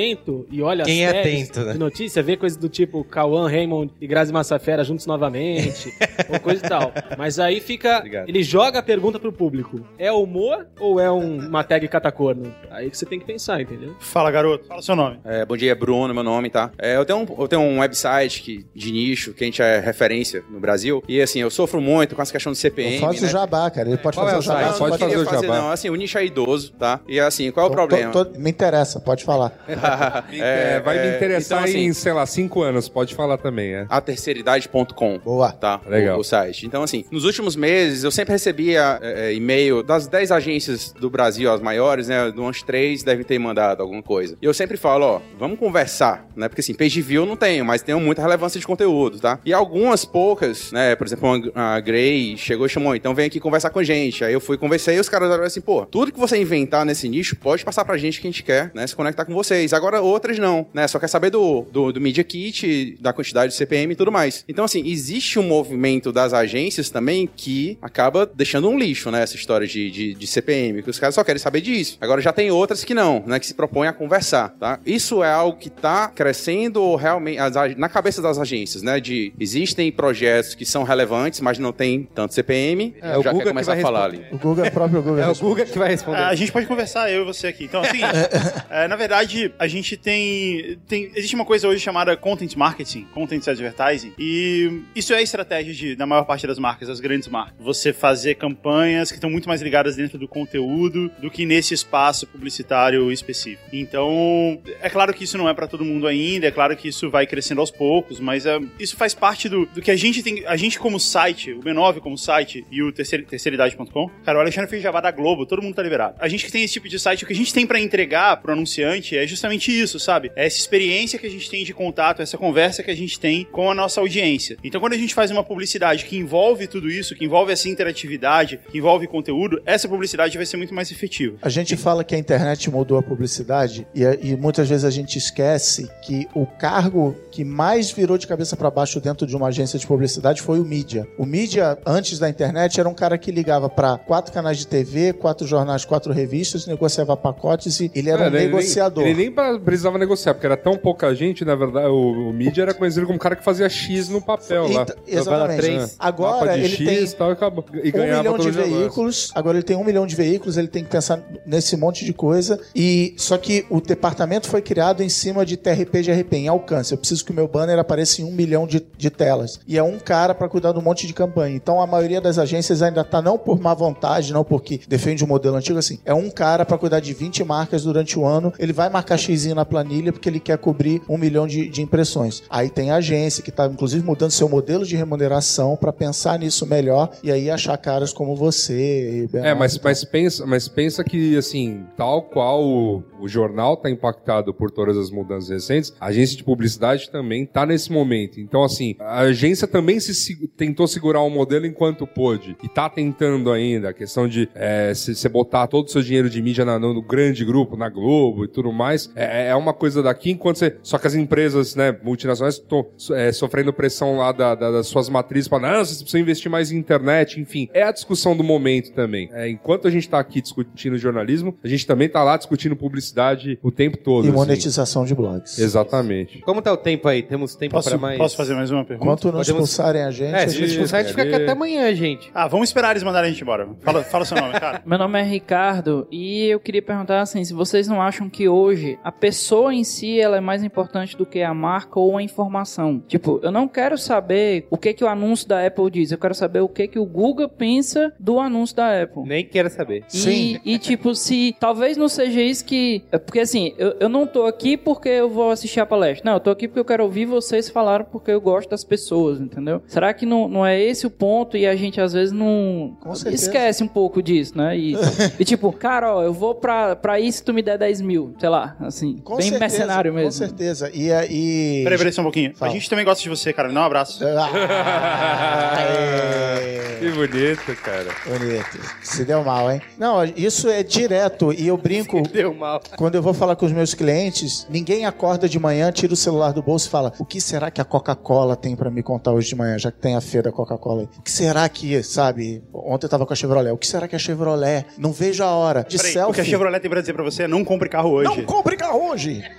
[0.50, 1.72] e olha Quem as é atento, né?
[1.72, 5.92] de notícia, vê coisas do tipo Cauã, Raymond e Grazi Massafera juntos novamente,
[6.32, 6.92] ou coisa e tal.
[7.16, 7.98] Mas aí fica.
[7.98, 8.28] Obrigado.
[8.28, 12.54] Ele joga a pergunta pro público: é humor ou é um- uma tag catacorno?
[12.70, 13.94] Aí que você tem que pensar, entendeu?
[14.00, 14.66] Fala, garoto.
[14.66, 15.18] Fala o seu nome.
[15.24, 16.70] É, bom dia, Bruno, meu nome, tá?
[16.78, 19.80] É, eu, tenho um, eu tenho um website que, de nicho, que a gente é
[19.80, 21.02] referência no Brasil.
[21.08, 22.98] E assim, eu sofro muito com essa questão de CPM.
[23.00, 23.26] Faz né?
[23.28, 23.88] o jabá, cara.
[23.88, 24.72] Ele pode Qual fazer é o jabá.
[24.72, 25.58] você Pode não fazer o fazer, jabá.
[25.60, 25.70] não.
[25.70, 27.00] Assim, o nicho é idoso, tá?
[27.08, 28.12] E assim, qual é o Tô- problema?
[28.12, 29.52] tô- tô- me interessa, pode falar.
[30.38, 32.88] É, vai me é, interessar então, assim, em, sei lá, cinco anos.
[32.88, 33.86] Pode falar também, é.
[33.88, 35.18] aterceiridade.com.
[35.18, 35.52] Boa.
[35.52, 36.16] Tá, Legal.
[36.16, 36.66] O, o site.
[36.66, 41.10] Então, assim, nos últimos meses eu sempre recebia é, é, e-mail das 10 agências do
[41.10, 42.30] Brasil, as maiores, né?
[42.30, 44.36] De umas três devem ter mandado alguma coisa.
[44.40, 46.48] E eu sempre falo, ó, vamos conversar, né?
[46.48, 49.38] Porque assim, page view eu não tenho, mas tenho muita relevância de conteúdo, tá?
[49.44, 50.94] E algumas poucas, né?
[50.94, 54.24] Por exemplo, a Gray chegou e chamou, então vem aqui conversar com a gente.
[54.24, 57.08] Aí eu fui conversei e os caras falaram assim, pô, tudo que você inventar nesse
[57.08, 58.86] nicho pode passar pra gente que a gente quer, né?
[58.86, 59.72] Se conectar com vocês.
[59.78, 60.86] Agora outras não, né?
[60.86, 64.44] Só quer saber do, do, do Media Kit, da quantidade de CPM e tudo mais.
[64.48, 69.22] Então, assim, existe um movimento das agências também que acaba deixando um lixo, né?
[69.22, 71.96] Essa história de, de, de CPM, que os caras só querem saber disso.
[72.00, 73.38] Agora já tem outras que não, né?
[73.38, 74.78] Que se propõem a conversar, tá?
[74.84, 79.00] Isso é algo que tá crescendo realmente as na cabeça das agências, né?
[79.00, 82.94] De existem projetos que são relevantes, mas não tem tanto CPM.
[83.00, 84.24] É, o já Guga quer que começar vai a falar ali.
[84.32, 85.18] O Google, o próprio Google.
[85.18, 86.22] É o Guga que vai responder.
[86.22, 87.64] A gente pode conversar, eu e você aqui.
[87.64, 88.00] Então, assim,
[88.70, 91.10] é, na verdade, a gente tem, tem.
[91.14, 95.96] Existe uma coisa hoje chamada content marketing, content advertising, e isso é a estratégia de,
[95.96, 97.54] da maior parte das marcas, das grandes marcas.
[97.58, 102.26] Você fazer campanhas que estão muito mais ligadas dentro do conteúdo do que nesse espaço
[102.26, 103.62] publicitário específico.
[103.72, 107.10] Então, é claro que isso não é para todo mundo ainda, é claro que isso
[107.10, 110.44] vai crescendo aos poucos, mas é, isso faz parte do, do que a gente tem.
[110.46, 114.82] A gente, como site, o B9 como site e o terceiridade.com, cara, o Alexandre fez
[114.82, 116.16] jabá da Globo, todo mundo tá liberado.
[116.18, 118.36] A gente que tem esse tipo de site, o que a gente tem para entregar
[118.38, 120.30] pro anunciante é justamente isso, sabe?
[120.36, 123.44] É essa experiência que a gente tem de contato, essa conversa que a gente tem
[123.44, 124.56] com a nossa audiência.
[124.62, 128.60] Então, quando a gente faz uma publicidade que envolve tudo isso, que envolve essa interatividade,
[128.70, 131.36] que envolve conteúdo, essa publicidade vai ser muito mais efetiva.
[131.42, 135.16] A gente fala que a internet mudou a publicidade e, e muitas vezes a gente
[135.18, 139.78] esquece que o cargo que mais virou de cabeça para baixo dentro de uma agência
[139.78, 141.06] de publicidade foi o mídia.
[141.18, 145.12] O mídia, antes da internet, era um cara que ligava para quatro canais de TV,
[145.12, 149.04] quatro jornais, quatro revistas, negociava pacotes e ele era um É, ele nem- negociador.
[149.04, 149.30] Ele nem
[149.64, 153.16] precisava negociar, porque era tão pouca gente, na verdade, o, o mídia era conhecido como
[153.16, 154.82] o cara que fazia X no papel lá.
[154.82, 155.60] Então, exatamente.
[155.60, 157.64] três, Agora, mapa de ele X tem tal, e acabou.
[157.72, 159.30] E um ganhava milhão de veículos.
[159.34, 162.60] Agora ele tem um milhão de veículos, ele tem que pensar nesse monte de coisa.
[162.74, 166.92] E só que o departamento foi criado em cima de TRP de RP, em alcance.
[166.92, 169.60] Eu preciso que o meu banner apareça em um milhão de, de telas.
[169.66, 171.54] E é um cara para cuidar de um monte de campanha.
[171.54, 175.26] Então a maioria das agências ainda tá não por má vontade, não porque defende o
[175.26, 175.98] modelo antigo assim.
[176.04, 178.52] É um cara para cuidar de 20 marcas durante o ano.
[178.58, 182.42] Ele vai marcar X na planilha porque ele quer cobrir um milhão de, de impressões.
[182.48, 186.66] Aí tem a agência que tá inclusive mudando seu modelo de remuneração para pensar nisso
[186.66, 189.28] melhor e aí achar caras como você.
[189.32, 193.90] e É, mas, mas, pensa, mas pensa que, assim, tal qual o, o jornal tá
[193.90, 198.40] impactado por todas as mudanças recentes, a agência de publicidade também tá nesse momento.
[198.40, 202.56] Então, assim, a agência também se, se- tentou segurar o modelo enquanto pôde.
[202.62, 203.90] E tá tentando ainda.
[203.90, 204.48] A questão de
[204.94, 208.48] você botar todo o seu dinheiro de mídia na- no grande grupo, na Globo e
[208.48, 210.76] tudo mais, é, é uma coisa daqui, enquanto você.
[210.82, 212.86] Só que as empresas, né, multinacionais estão
[213.32, 216.76] sofrendo pressão lá da- da- das suas matrizes, falando, não, vocês precisam investir mais em
[216.76, 217.68] internet, enfim.
[217.72, 219.28] É a discussão do momento também.
[219.32, 223.58] É, enquanto a gente tá aqui discutindo jornalismo, a gente também tá lá discutindo publicidade
[223.62, 224.24] o tempo todo.
[224.24, 224.36] E assim.
[224.36, 225.58] monetização de blogs.
[225.58, 226.40] Exatamente.
[226.40, 227.22] Como tá o tempo aí?
[227.22, 228.18] Temos tempo para mais.
[228.18, 229.04] posso fazer mais uma pergunta?
[229.04, 231.34] Enquanto não Podemos- expulsarem a gente, É, a se gente expulsar, a gente fica aqui
[231.34, 232.30] até amanhã, gente.
[232.34, 233.68] Ah, vamos esperar eles mandarem a gente embora.
[233.80, 234.82] Fala, fala seu nome, cara.
[234.84, 238.98] Meu nome é Ricardo e eu queria perguntar assim, se vocês não acham que hoje
[239.08, 243.02] a pessoa em si ela é mais importante do que a marca ou a informação.
[243.08, 246.34] Tipo, eu não quero saber o que que o anúncio da Apple diz, eu quero
[246.34, 249.22] saber o que que o Google pensa do anúncio da Apple.
[249.22, 250.04] Nem quero saber.
[250.12, 253.02] E, e, tipo, se talvez não seja isso que.
[253.10, 256.28] é Porque assim, eu, eu não tô aqui porque eu vou assistir a palestra.
[256.28, 259.40] Não, eu tô aqui porque eu quero ouvir vocês falar porque eu gosto das pessoas,
[259.40, 259.80] entendeu?
[259.86, 262.94] Será que não, não é esse o ponto e a gente às vezes não.
[263.00, 263.46] Com certeza.
[263.46, 264.76] Esquece um pouco disso, né?
[264.76, 264.94] E,
[265.40, 268.34] e tipo, cara, ó, eu vou pra, pra isso se tu me der 10 mil,
[268.38, 270.32] sei lá, assim, Com bem certeza, mercenário Com mesmo.
[270.32, 270.90] certeza.
[270.92, 271.80] E aí.
[271.84, 272.54] Peraí, peraí só um pouquinho.
[272.56, 272.70] Fala.
[272.70, 273.68] A gente também gosta de você, cara.
[273.68, 274.18] Me dá um abraço.
[274.24, 276.96] Ah, é.
[276.98, 278.08] Que bonito, cara.
[278.26, 278.78] Bonito.
[279.02, 279.80] Se deu mal, hein?
[279.96, 281.52] Não, isso é direto.
[281.52, 282.22] E eu brinco.
[282.28, 282.80] Deu mal.
[282.96, 286.52] Quando eu vou falar com os meus clientes, ninguém acorda de manhã, tira o celular
[286.52, 289.48] do bolso e fala: O que será que a Coca-Cola tem pra me contar hoje
[289.48, 291.08] de manhã, já que tem a feira da Coca-Cola aí?
[291.18, 292.62] O que será que, sabe?
[292.72, 293.70] Ontem eu tava com a Chevrolet.
[293.72, 294.84] O que será que a Chevrolet?
[294.98, 295.84] Não vejo a hora.
[295.88, 296.30] De Peraí, selfie.
[296.30, 298.28] o que a Chevrolet tem pra dizer pra você é não compre carro hoje.
[298.28, 299.50] Não compre carro hoje!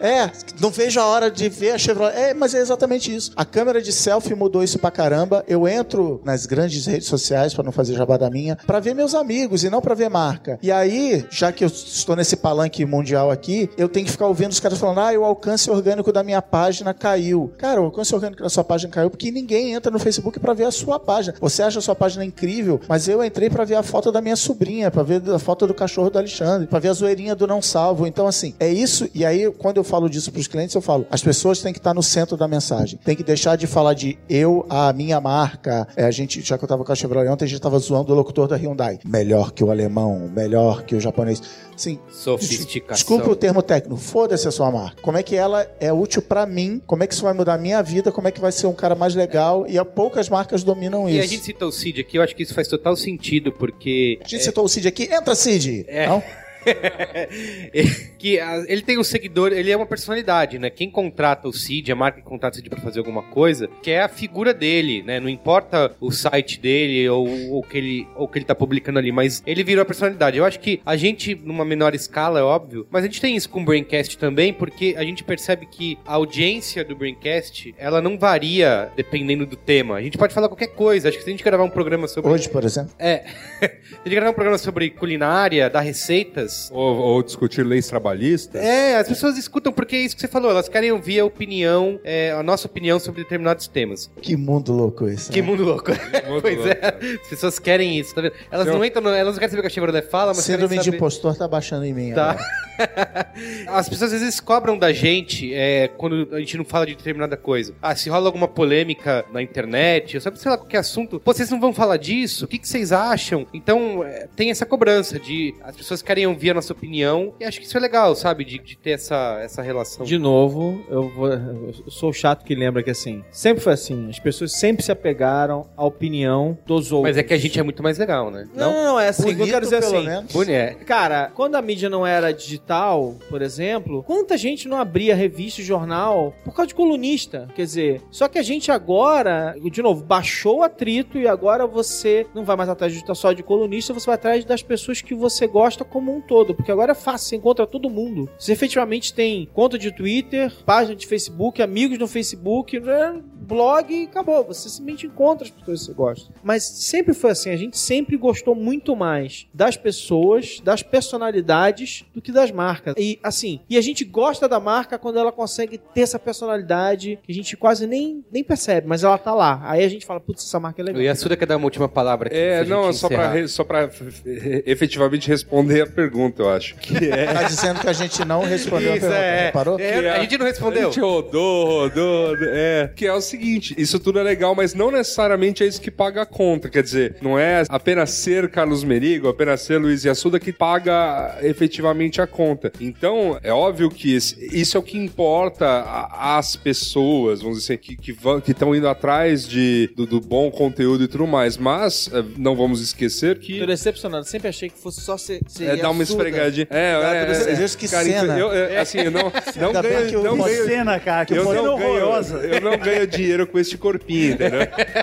[0.00, 2.16] É, não vejo a hora de ver a Chevrolet.
[2.16, 3.32] É, mas é exatamente isso.
[3.36, 5.44] A câmera de selfie mudou isso pra caramba.
[5.48, 9.14] Eu entro nas grandes redes sociais, pra não fazer jabá da minha, pra ver meus
[9.14, 10.58] amigos e não pra ver marca.
[10.62, 14.52] E aí, já que eu estou nesse palanque mundial aqui, eu tenho que ficar ouvindo
[14.52, 17.52] os caras falando: ah, o alcance orgânico da minha página caiu.
[17.58, 20.64] Cara, o alcance orgânico da sua página caiu porque ninguém entra no Facebook pra ver
[20.64, 21.34] a sua página.
[21.40, 24.36] Você acha a sua página incrível, mas eu entrei pra ver a foto da minha
[24.36, 27.60] sobrinha, pra ver a foto do cachorro do Alexandre, pra ver a zoeirinha do não
[27.60, 28.06] salvo.
[28.06, 29.08] Então, assim, é isso.
[29.14, 31.92] E aí, quando eu falo disso pros clientes, eu falo: as pessoas têm que estar
[31.92, 32.98] no centro da mensagem.
[33.04, 35.86] Tem que deixar de falar de eu, a minha marca.
[35.96, 38.12] É, a gente, já que eu tava com a Chevrolet ontem, a gente tava zoando
[38.12, 38.98] o locutor da Hyundai.
[39.04, 41.42] Melhor que o alemão, melhor que o japonês.
[41.76, 42.94] Sim, Sofisticação.
[42.96, 45.00] Desculpa o termo técnico, foda-se a sua marca.
[45.00, 46.82] Como é que ela é útil pra mim?
[46.86, 48.10] Como é que isso vai mudar a minha vida?
[48.10, 49.64] Como é que vai ser um cara mais legal?
[49.68, 51.24] E poucas marcas dominam E isso.
[51.24, 54.18] a gente citou o Cid aqui, eu acho que isso faz total sentido, porque.
[54.24, 55.04] A gente citou o Cid aqui.
[55.04, 55.84] Entra, Cid!
[55.88, 56.06] É.
[56.08, 56.22] Não?
[58.18, 60.70] que ah, ele tem um seguidor, ele é uma personalidade, né?
[60.70, 63.90] Quem contrata o Cid, a marca que contrata o Cid pra fazer alguma coisa, que
[63.90, 65.20] é a figura dele, né?
[65.20, 69.12] Não importa o site dele ou o que ele, ou que ele tá publicando ali,
[69.12, 70.36] mas ele virou a personalidade.
[70.36, 73.48] Eu acho que a gente, numa menor escala, é óbvio, mas a gente tem isso
[73.48, 78.18] com o Braincast também, porque a gente percebe que a audiência do Braincast, ela não
[78.18, 79.96] varia dependendo do tema.
[79.96, 81.08] A gente pode falar qualquer coisa.
[81.08, 82.30] Acho que se a gente gravar um programa sobre...
[82.30, 82.92] Hoje, por exemplo.
[82.98, 83.24] É.
[83.60, 88.62] se a gente gravar um programa sobre culinária, dar receitas, Ou, ou discutir leis trabalhistas.
[88.62, 91.98] é, as pessoas escutam porque é isso que você falou, elas querem ouvir a opinião,
[92.04, 94.10] é, a nossa opinião sobre determinados temas.
[94.22, 95.30] Que mundo louco esse.
[95.30, 95.46] Que né?
[95.46, 95.90] mundo louco.
[95.90, 96.70] Muito pois louco.
[96.70, 98.32] é, as pessoas querem isso, tá vendo?
[98.50, 100.44] Elas Então- não entram, no, elas não querem saber o que a Chevrolet fala, mas
[100.44, 100.96] Síndrome querem de saber...
[100.96, 102.12] impostor tá baixando em mim.
[102.12, 102.36] Tá.
[103.66, 107.36] As pessoas às vezes cobram da gente é, quando a gente não fala de determinada
[107.36, 107.74] coisa.
[107.82, 111.50] Ah, se rola alguma polêmica na internet, ou sabe, sei lá, qualquer assunto, pô, vocês
[111.50, 112.44] não vão falar disso?
[112.44, 113.46] O que, que vocês acham?
[113.52, 117.58] Então, é, tem essa cobrança de as pessoas querem ouvir a nossa opinião e acho
[117.58, 118.44] que isso é legal, sabe?
[118.44, 120.06] De, de ter essa, essa relação.
[120.06, 124.08] De novo, eu, vou, eu sou o chato que lembra que assim, sempre foi assim,
[124.08, 127.10] as pessoas sempre se apegaram à opinião dos outros.
[127.10, 128.48] Mas é que a gente é muito mais legal, né?
[128.54, 130.06] Não, não, não, é assim, Bonito, eu quero dizer assim.
[130.06, 130.32] menos.
[130.32, 130.50] Bonito.
[130.52, 130.74] é.
[130.74, 135.64] Cara, quando a mídia não era digital, por exemplo, quanta gente não abria revista e
[135.64, 137.48] jornal por causa de colunista?
[137.54, 142.26] Quer dizer, só que a gente agora, de novo, baixou o atrito e agora você
[142.32, 145.46] não vai mais atrás de só de colunista, você vai atrás das pessoas que você
[145.46, 148.28] gosta como um todo, porque agora é fácil, você encontra todo mundo.
[148.38, 154.04] Você efetivamente tem conta de Twitter, página de Facebook, amigos no Facebook, né, blog e
[154.04, 154.44] acabou.
[154.44, 156.34] Você simplesmente encontra as pessoas que você gosta.
[156.42, 162.20] Mas sempre foi assim, a gente sempre gostou muito mais das pessoas, das personalidades, do
[162.20, 162.94] que das marcas.
[162.98, 167.32] E assim, e a gente gosta da marca quando ela consegue ter essa personalidade que
[167.32, 169.60] a gente quase nem, nem percebe, mas ela tá lá.
[169.64, 171.00] Aí a gente fala, putz, essa marca é legal.
[171.00, 172.36] O Yasuda quer dar uma última palavra aqui.
[172.36, 173.90] É, não, só pra, só pra
[174.26, 176.74] eh, efetivamente responder a pergunta, eu acho.
[176.76, 177.26] Que é.
[177.32, 179.24] Tá dizendo que a gente não respondeu Isso, a pergunta.
[179.24, 179.44] é.
[179.46, 179.78] Reparou?
[179.80, 180.84] É, a gente não A respondeu.
[180.92, 182.90] gente rodou, rodou, é.
[182.94, 186.22] Que é o seguinte, isso tudo é legal, mas não necessariamente é isso que paga
[186.22, 186.68] a conta.
[186.68, 192.20] Quer dizer, não é apenas ser Carlos Merigo, apenas ser Luiz Assuda que paga efetivamente
[192.20, 192.72] a conta.
[192.80, 197.96] Então, é óbvio que isso é o que importa a- às pessoas, vamos dizer, que
[197.96, 201.56] que vão- que estão indo atrás de, do, do bom conteúdo e tudo mais.
[201.56, 205.40] Mas, eh, não vamos esquecer que Tô decepcionado, sempre achei que fosse só ser.
[205.60, 206.66] é dar uma esfregadinha.
[206.70, 208.38] É, é, é, Deus, que cara, cena.
[208.38, 211.24] Eu, eu- assim, eu não, não Ainda ganho, que o não você- ganho, Cena, cara,
[211.26, 212.36] que eu cena não, ganho, horrorosa.
[212.38, 214.60] eu não ganho dinheiro com esse corpinho, entendeu?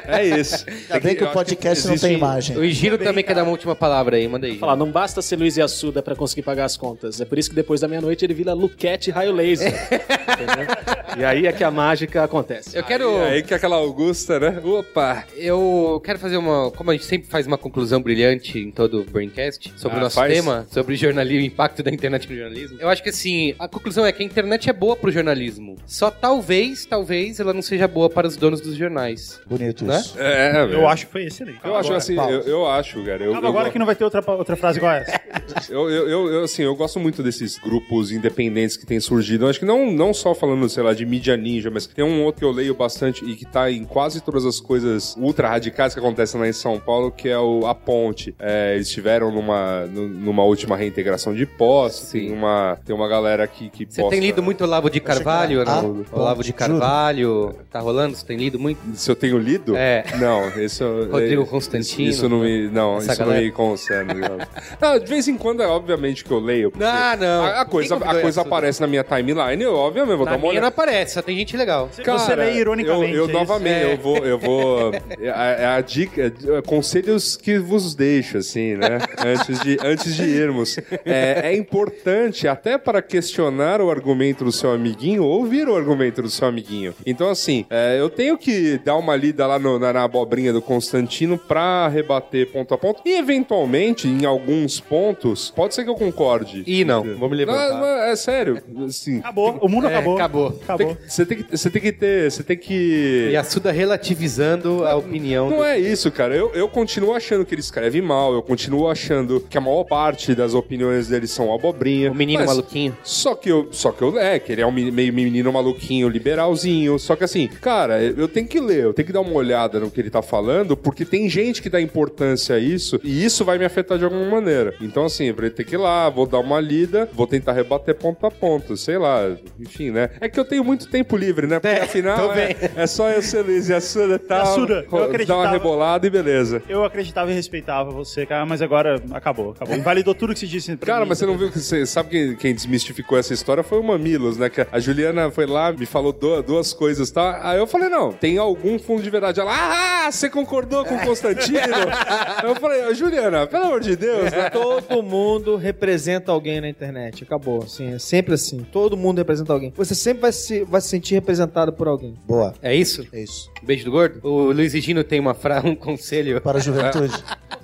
[0.07, 0.65] É isso.
[0.67, 2.57] Ainda bem que o podcast não tem imagem.
[2.57, 4.57] O Igiro também quer dar uma última palavra aí, manda aí.
[4.57, 7.19] Falar, não basta ser Luiz Assuda pra conseguir pagar as contas.
[7.21, 9.73] É por isso que depois da meia-noite ele vira Luquete Raio Laser.
[9.73, 10.75] entendeu?
[11.17, 12.75] E aí é que a mágica acontece.
[12.77, 13.09] Eu quero.
[13.09, 14.59] E aí que aquela Augusta, né?
[14.61, 15.23] Opa!
[15.37, 16.69] Eu quero fazer uma.
[16.71, 20.03] Como a gente sempre faz uma conclusão brilhante em todo o Braincast sobre Ah, o
[20.03, 20.33] nosso faz?
[20.33, 22.77] tema, sobre jornalismo, o impacto da internet no jornalismo.
[22.79, 25.75] Eu acho que assim, a conclusão é que a internet é boa pro jornalismo.
[25.85, 29.39] Só talvez, talvez ela não seja boa para os donos dos jornais.
[29.47, 29.97] Bonito Né?
[29.99, 30.15] isso.
[30.19, 30.87] É, Eu velho.
[30.87, 31.59] acho que foi excelente.
[31.63, 33.23] Eu acho assim, eu, eu acho, cara.
[33.23, 35.19] Eu, eu, agora que não vai ter outra, outra frase igual essa.
[35.69, 39.45] eu, eu, eu, eu, assim, eu gosto muito desses grupos independentes que têm surgido.
[39.45, 42.23] Eu acho que não, não só falando, sei lá, de mídia ninja, mas tem um
[42.23, 45.93] outro que eu leio bastante e que tá em quase todas as coisas ultra radicais
[45.93, 48.35] que acontecem lá em São Paulo, que é o A Ponte.
[48.39, 53.45] É, eles estiveram numa, nu- numa última reintegração de posse, tem uma, tem uma galera
[53.47, 55.61] que, que Você tem lido muito Olavo de Carvalho?
[55.61, 56.05] era- não?
[56.11, 56.57] Ah, Olavo de juro.
[56.59, 57.55] Carvalho.
[57.71, 58.15] Tá rolando?
[58.15, 58.79] Você tem lido muito?
[58.95, 59.75] Se eu tenho lido?
[59.75, 60.03] É.
[60.19, 62.69] Não, esse eu, Rodrigo é- Constantino, Isso não me.
[62.69, 63.41] Não, isso não galera.
[63.41, 64.13] me concerne.
[64.13, 64.37] Não.
[64.81, 66.71] Não, de vez em quando é obviamente que eu leio.
[66.81, 67.43] Ah, não.
[67.45, 70.41] A, a coisa, a coisa aparece na minha timeline, eu obviamente vou Na dar uma
[70.49, 70.67] minha não olhada.
[70.67, 71.89] aparece, só tem gente legal.
[71.91, 73.33] Você lê ironicamente, Eu, eu é isso?
[73.33, 73.93] novamente, É.
[73.93, 74.17] eu vou.
[74.17, 76.21] Eu vou é, a, é a dica.
[76.27, 78.99] é, conselhos que vos deixo, assim, né?
[79.25, 80.74] antes, de, antes de irmos.
[81.05, 86.29] É, é importante, até para questionar o argumento do seu amiguinho, ouvir o argumento do
[86.29, 86.93] seu amiguinho.
[87.05, 90.61] Então, assim, é, eu tenho que dar uma lida lá no- na, na abobrinha do
[90.61, 93.01] Constantino pra rebater ponto a ponto.
[93.05, 96.63] E, eventualmente, em alguns pontos, pode ser que eu concorde.
[96.65, 97.03] Ih, não.
[97.17, 97.69] Vou me levantar.
[97.69, 98.61] Não, não, é sério.
[98.87, 100.15] Assim, Acabou, o mundo É, acabou.
[100.15, 100.59] acabou.
[100.63, 100.97] Acabou.
[101.07, 102.31] você tem, que, você tem que ter.
[102.31, 103.29] Você tem que.
[103.31, 105.49] E a Suda relativizando a opinião.
[105.49, 106.35] Não do- é isso, cara.
[106.35, 110.33] Eu, eu continuo achando que ele escreve mal, eu continuo achando que a maior parte
[110.33, 112.11] das opiniões dele são abobrinha.
[112.11, 112.97] O menino mas maluquinho.
[113.03, 116.97] Só que eu, só que eu, é, que ele é um meio menino maluquinho, liberalzinho.
[116.97, 119.91] Só que assim, cara, eu tenho que ler, eu tenho que dar uma olhada no
[119.91, 123.57] que ele tá falando, porque tem gente que dá importância a isso, e isso vai
[123.57, 124.73] me afetar de alguma maneira.
[124.81, 127.95] Então, assim, eu vou ter que ir lá, vou dar uma lida vou tentar rebater
[127.95, 130.09] ponto a ponto, sei lá, enfim, né?
[130.19, 131.59] É que eu tenho muito tempo livre, né?
[131.59, 135.03] Porque afinal é, é só eu ser Luiz e a Suda e tal, Assuda, eu
[135.03, 136.61] acreditava- uma rebolada e beleza.
[136.67, 139.75] Eu acreditava e respeitava você, cara, mas agora acabou, acabou.
[139.75, 141.09] Invalidou tudo que você disse pra Cara, mim.
[141.09, 144.37] mas você não viu que você sabe quem, quem desmistificou essa história foi o Mamilos,
[144.37, 144.49] né?
[144.49, 147.39] Que a Juliana foi lá, me falou du- duas coisas, tá?
[147.43, 149.39] Aí eu falei, não, tem algum fundo de verdade.
[149.39, 151.59] Ela, ah, você concordou com o Constantino?
[152.43, 154.49] Aí eu falei, "Ô, Juliana, pelo amor de Deus, né?
[154.49, 157.23] Todo mundo representa alguém na internet.
[157.23, 157.63] Acabou.
[157.63, 158.65] Assim, é sempre assim.
[158.71, 159.73] Todo mundo representa alguém.
[159.75, 162.15] Você sempre vai se, vai se sentir representado por alguém.
[162.25, 162.53] Boa.
[162.61, 163.05] É isso?
[163.11, 163.49] É isso.
[163.63, 164.19] Beijo do gordo?
[164.23, 165.61] O Luiz e Gino tem uma fra...
[165.65, 166.39] um conselho.
[166.41, 167.13] Para a juventude.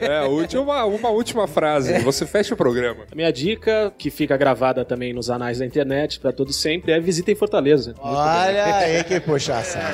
[0.00, 1.98] É, a última, uma última frase.
[2.00, 3.04] Você fecha o programa.
[3.10, 7.00] A minha dica, que fica gravada também nos anais da internet pra todo sempre, é
[7.00, 7.94] visitem Fortaleza.
[7.98, 9.80] Olha aí que puxação.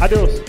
[0.00, 0.47] Adeus.